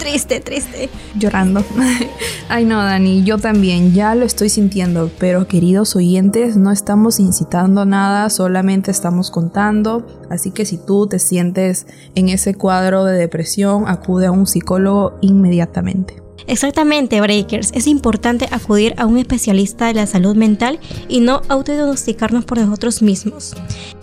Triste, 0.00 0.40
triste. 0.40 0.88
Llorando. 1.14 1.62
Ay 2.48 2.64
no, 2.64 2.82
Dani, 2.82 3.22
yo 3.22 3.36
también, 3.36 3.92
ya 3.92 4.14
lo 4.14 4.24
estoy 4.24 4.48
sintiendo, 4.48 5.10
pero 5.18 5.46
queridos 5.46 5.94
oyentes, 5.94 6.56
no 6.56 6.72
estamos 6.72 7.20
incitando 7.20 7.84
nada, 7.84 8.30
solamente 8.30 8.90
estamos 8.90 9.30
contando, 9.30 10.06
así 10.30 10.52
que 10.52 10.64
si 10.64 10.78
tú 10.78 11.06
te 11.06 11.18
sientes 11.18 11.86
en 12.14 12.30
ese 12.30 12.54
cuadro 12.54 13.04
de 13.04 13.14
depresión, 13.14 13.88
acude 13.88 14.24
a 14.24 14.32
un 14.32 14.46
psicólogo 14.46 15.18
inmediatamente. 15.20 16.22
Exactamente, 16.46 17.20
Breakers. 17.20 17.70
Es 17.74 17.86
importante 17.86 18.48
acudir 18.50 18.94
a 18.96 19.06
un 19.06 19.18
especialista 19.18 19.86
de 19.86 19.94
la 19.94 20.06
salud 20.06 20.36
mental 20.36 20.78
y 21.08 21.20
no 21.20 21.42
autodiagnosticarnos 21.48 22.44
por 22.44 22.58
nosotros 22.58 23.02
mismos. 23.02 23.54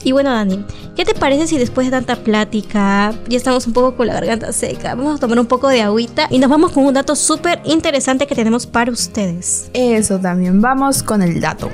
Y 0.04 0.12
bueno, 0.12 0.32
Dani, 0.32 0.66
¿qué 0.96 1.06
te 1.06 1.14
parece 1.14 1.48
si 1.48 1.58
después 1.58 1.88
de 1.88 1.92
tanta 1.92 2.16
plática 2.18 3.14
ya 3.28 3.38
estamos 3.38 3.68
un 3.68 3.74
poco 3.74 3.98
con 3.98 4.08
la 4.08 4.14
garganta 4.14 4.52
seca? 4.54 4.96
Vamos 4.96 5.18
a 5.18 5.20
tomar 5.20 5.40
un 5.40 5.48
poco 5.48 5.68
de 5.68 5.82
agüita 5.82 6.28
y 6.30 6.40
nos 6.40 6.50
vamos 6.50 6.72
con 6.72 6.86
un 6.86 6.94
dato 6.94 7.16
súper 7.16 7.62
interesante 7.66 8.28
que 8.28 8.36
tenemos 8.36 8.66
para 8.66 8.92
ustedes. 8.92 9.70
Eso 9.74 10.20
también, 10.20 10.62
vamos 10.62 11.04
con 11.04 11.22
el 11.22 11.42
dato. 11.42 11.70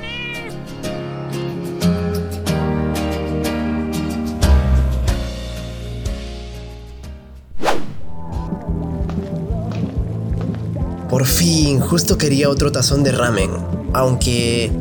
Por 11.14 11.26
fin, 11.26 11.78
justo 11.78 12.18
quería 12.18 12.50
otro 12.50 12.72
tazón 12.72 13.04
de 13.04 13.12
ramen. 13.12 13.48
Aunque... 13.92 14.72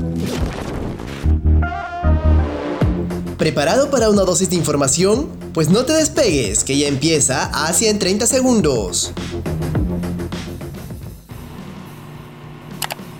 ¿Preparado 3.37 3.91
para 3.91 4.09
una 4.09 4.23
dosis 4.23 4.49
de 4.49 4.55
información? 4.55 5.27
Pues 5.53 5.69
no 5.69 5.85
te 5.85 5.93
despegues, 5.93 6.63
que 6.63 6.75
ya 6.75 6.87
empieza 6.87 7.67
Asia 7.67 7.91
en 7.91 7.99
30 7.99 8.25
segundos. 8.25 9.13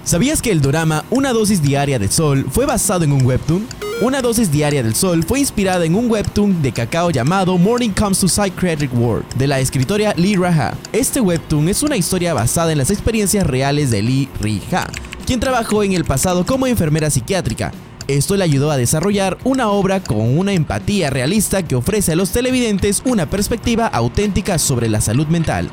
¿Sabías 0.03 0.41
que 0.41 0.50
el 0.50 0.62
drama 0.62 1.05
Una 1.12 1.34
dosis 1.34 1.62
diaria 1.62 2.00
de 2.00 2.12
sol 2.12 2.48
fue 2.51 2.65
basado 2.65 3.03
en 3.03 3.12
un 3.12 3.24
webtoon? 3.24 3.83
Una 4.02 4.22
dosis 4.22 4.52
diaria 4.52 4.84
del 4.84 4.96
sol 4.96 5.24
fue 5.24 5.40
inspirada 5.40 5.86
en 5.86 5.96
un 5.96 6.10
webtoon 6.10 6.62
de 6.62 6.72
cacao 6.72 7.12
llamado 7.12 7.58
Morning 7.58 7.92
Comes 7.92 8.20
to 8.20 8.28
Psychiatric 8.28 8.92
Ward 8.94 9.24
de 9.36 9.48
la 9.48 9.60
escritora 9.60 10.14
Lee 10.18 10.36
Raha. 10.36 10.76
Este 10.92 11.22
webtoon 11.22 11.70
es 11.70 11.84
una 11.84 11.96
historia 11.96 12.34
basada 12.34 12.72
en 12.72 12.80
las 12.80 12.90
experiencias 12.90 13.46
reales 13.46 13.92
de 13.92 14.02
Lee 14.02 14.30
Riha, 14.42 14.88
quien 15.26 15.40
trabajó 15.40 15.84
en 15.84 15.94
el 15.94 16.06
pasado 16.06 16.46
como 16.46 16.68
enfermera 16.68 17.10
psiquiátrica. 17.10 17.72
Esto 18.08 18.36
le 18.36 18.44
ayudó 18.44 18.72
a 18.72 18.78
desarrollar 18.78 19.38
una 19.46 19.70
obra 19.70 20.02
con 20.02 20.38
una 20.38 20.52
empatía 20.52 21.10
realista 21.10 21.64
que 21.64 21.76
ofrece 21.76 22.14
a 22.14 22.16
los 22.16 22.32
televidentes 22.32 23.04
una 23.06 23.30
perspectiva 23.30 23.88
auténtica 23.88 24.58
sobre 24.58 24.90
la 24.90 25.00
salud 25.00 25.28
mental. 25.28 25.70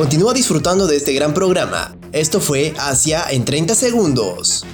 Continúa 0.00 0.32
disfrutando 0.32 0.86
de 0.86 0.96
este 0.96 1.12
gran 1.12 1.34
programa. 1.34 1.94
Esto 2.12 2.40
fue 2.40 2.72
Asia 2.78 3.22
en 3.28 3.44
30 3.44 3.74
segundos. 3.74 4.64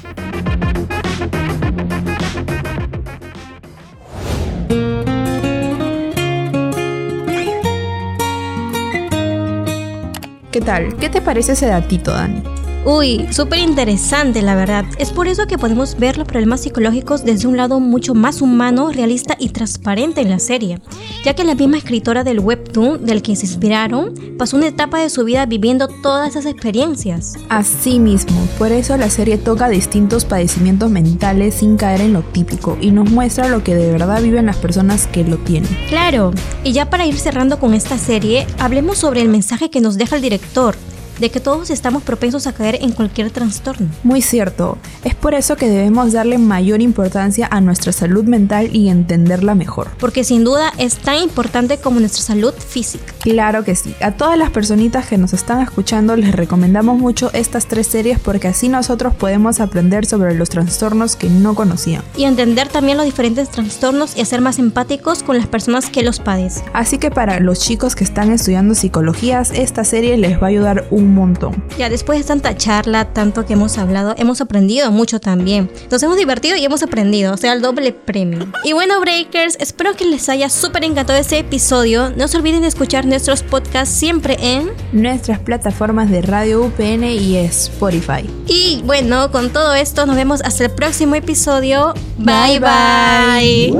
¿Qué 10.52 10.61
tal? 10.61 10.97
¿Qué 10.97 11.09
te 11.09 11.21
parece 11.21 11.54
ese 11.54 11.66
datito, 11.66 12.12
Dani? 12.12 12.45
Uy, 12.85 13.26
súper 13.33 13.59
interesante 13.59 14.42
la 14.42 14.54
verdad. 14.54 14.85
Es 14.97 15.11
por 15.11 15.26
eso 15.26 15.49
que 15.49 15.59
podemos 15.59 15.99
ver 15.99 16.18
los 16.18 16.28
problemas 16.28 16.61
psicológicos 16.61 17.25
desde 17.25 17.49
un 17.49 17.56
lado 17.56 17.80
mucho 17.80 18.14
más 18.14 18.40
humano, 18.40 18.92
realista 18.92 19.35
y 19.40 19.49
transparente 19.49 20.21
en 20.21 20.30
la 20.30 20.38
serie, 20.38 20.78
ya 21.26 21.35
que 21.35 21.42
la 21.42 21.56
misma 21.56 21.76
escritora 21.76 22.23
del 22.23 22.38
webtoon 22.38 23.04
del 23.04 23.21
que 23.21 23.35
se 23.35 23.47
inspiraron 23.47 24.14
pasó 24.38 24.56
una 24.56 24.68
etapa 24.68 25.00
de 25.00 25.11
su 25.11 25.25
vida 25.25 25.45
viviendo 25.45 25.88
todas 25.88 26.30
esas 26.30 26.47
experiencias. 26.47 27.35
Así 27.49 27.99
mismo, 27.99 28.47
por 28.59 28.71
eso 28.71 28.97
la 28.97 29.11
serie 29.11 29.37
toca 29.37 29.68
distintos 29.68 30.25
padecimientos 30.25 30.88
mentales 30.88 31.56
sin 31.56 31.76
caer 31.78 32.02
en 32.02 32.12
lo 32.12 32.23
típico 32.23 32.78
y 32.80 32.92
nos 32.92 33.11
muestra 33.11 33.49
lo 33.49 33.64
que 33.64 33.75
de 33.75 33.90
verdad 33.90 34.23
viven 34.23 34.47
las 34.47 34.59
personas 34.59 35.09
que 35.09 35.25
lo 35.25 35.37
tienen. 35.38 35.76
Claro, 35.88 36.30
y 36.62 36.71
ya 36.71 36.90
para 36.90 37.06
ir 37.06 37.18
cerrando 37.18 37.59
con 37.59 37.75
esta 37.75 37.99
serie, 37.99 38.47
hablemos 38.61 38.99
sobre 38.99 39.21
el 39.21 39.28
mensaje 39.28 39.68
que 39.68 39.80
nos 39.80 39.97
deja 39.97 40.14
el 40.14 40.23
director 40.23 40.76
de 41.18 41.30
que 41.30 41.40
todos 41.40 41.70
estamos 41.70 42.02
propensos 42.02 42.46
a 42.46 42.52
caer 42.52 42.78
en 42.80 42.92
cualquier 42.92 43.30
trastorno. 43.30 43.88
Muy 44.02 44.23
cierto, 44.23 44.78
es 45.04 45.14
por 45.14 45.35
eso 45.35 45.56
que 45.56 45.68
debemos 45.68 46.12
darle 46.12 46.38
mayor 46.38 46.80
importancia 46.80 47.48
a 47.50 47.61
nuestra 47.61 47.92
salud 47.92 48.24
mental 48.24 48.74
y 48.74 48.88
entenderla 48.88 49.55
mejor. 49.55 49.88
Porque 49.98 50.24
sin 50.24 50.44
duda 50.44 50.72
es 50.79 50.96
tan 50.96 51.16
importante 51.16 51.79
como 51.79 52.00
nuestra 52.00 52.22
salud 52.22 52.55
física. 52.55 53.12
Claro 53.20 53.64
que 53.64 53.74
sí, 53.74 53.94
a 54.00 54.12
todas 54.12 54.38
las 54.38 54.50
personitas 54.50 55.07
que 55.07 55.18
nos 55.18 55.33
están 55.33 55.61
escuchando 55.61 56.16
les 56.16 56.35
recomendamos 56.35 56.98
mucho 56.98 57.31
estas 57.33 57.66
tres 57.66 57.87
series 57.87 58.18
porque 58.18 58.48
así 58.48 58.68
nosotros 58.68 59.14
podemos 59.14 59.61
aprender 59.61 60.07
sobre 60.07 60.35
los 60.35 60.48
trastornos 60.50 61.16
que 61.16 61.29
no 61.29 61.55
conocían. 61.55 62.02
Y 62.16 62.24
entender 62.24 62.68
también 62.68 62.96
los 62.96 63.07
diferentes 63.07 63.50
trastornos 63.50 64.16
y 64.16 64.24
ser 64.24 64.40
más 64.40 64.59
empáticos 64.59 65.22
con 65.22 65.37
las 65.38 65.46
personas 65.46 65.88
que 65.88 66.02
los 66.02 66.20
padecen. 66.20 66.64
Así 66.72 66.98
que 66.98 67.11
para 67.11 67.40
los 67.40 67.61
chicos 67.61 67.94
que 67.94 68.05
están 68.05 68.33
estudiando 68.33 68.74
psicologías, 68.74 69.50
esta 69.52 69.85
serie 69.85 70.16
les 70.16 70.40
va 70.40 70.46
a 70.46 70.50
ayudar 70.50 70.85
un 70.90 71.06
un 71.07 71.14
montón. 71.14 71.64
Ya 71.79 71.88
después 71.88 72.19
de 72.19 72.25
tanta 72.25 72.57
charla, 72.57 73.12
tanto 73.12 73.47
que 73.47 73.55
hemos 73.55 73.79
hablado, 73.79 74.14
hemos 74.19 74.40
aprendido 74.40 74.90
mucho 74.90 75.21
también. 75.21 75.71
Nos 75.90 76.03
hemos 76.03 76.16
divertido 76.16 76.57
y 76.57 76.64
hemos 76.64 76.83
aprendido, 76.83 77.33
o 77.33 77.37
sea, 77.37 77.53
el 77.53 77.62
doble 77.62 77.92
premio. 77.92 78.47
y 78.64 78.73
bueno, 78.73 79.01
Breakers, 79.01 79.57
espero 79.61 79.95
que 79.95 80.05
les 80.05 80.29
haya 80.29 80.51
súper 80.51 80.85
encantado 80.85 81.19
este 81.19 81.38
episodio. 81.38 82.11
No 82.16 82.29
se 82.29 82.37
olviden 82.37 82.62
de 82.62 82.69
escuchar 82.69 83.07
nuestros 83.07 83.42
podcasts 83.42 83.95
siempre 83.95 84.37
en 84.40 84.71
nuestras 84.92 85.38
plataformas 85.38 86.11
de 86.11 86.23
radio 86.23 86.64
UPN 86.64 87.05
y 87.05 87.37
Spotify. 87.37 88.29
Y 88.47 88.83
bueno, 88.85 89.31
con 89.31 89.51
todo 89.51 89.75
esto 89.75 90.07
nos 90.07 90.16
vemos 90.16 90.42
hasta 90.42 90.64
el 90.64 90.71
próximo 90.71 91.14
episodio. 91.14 91.95
bye. 92.19 92.61
bye. 92.61 93.73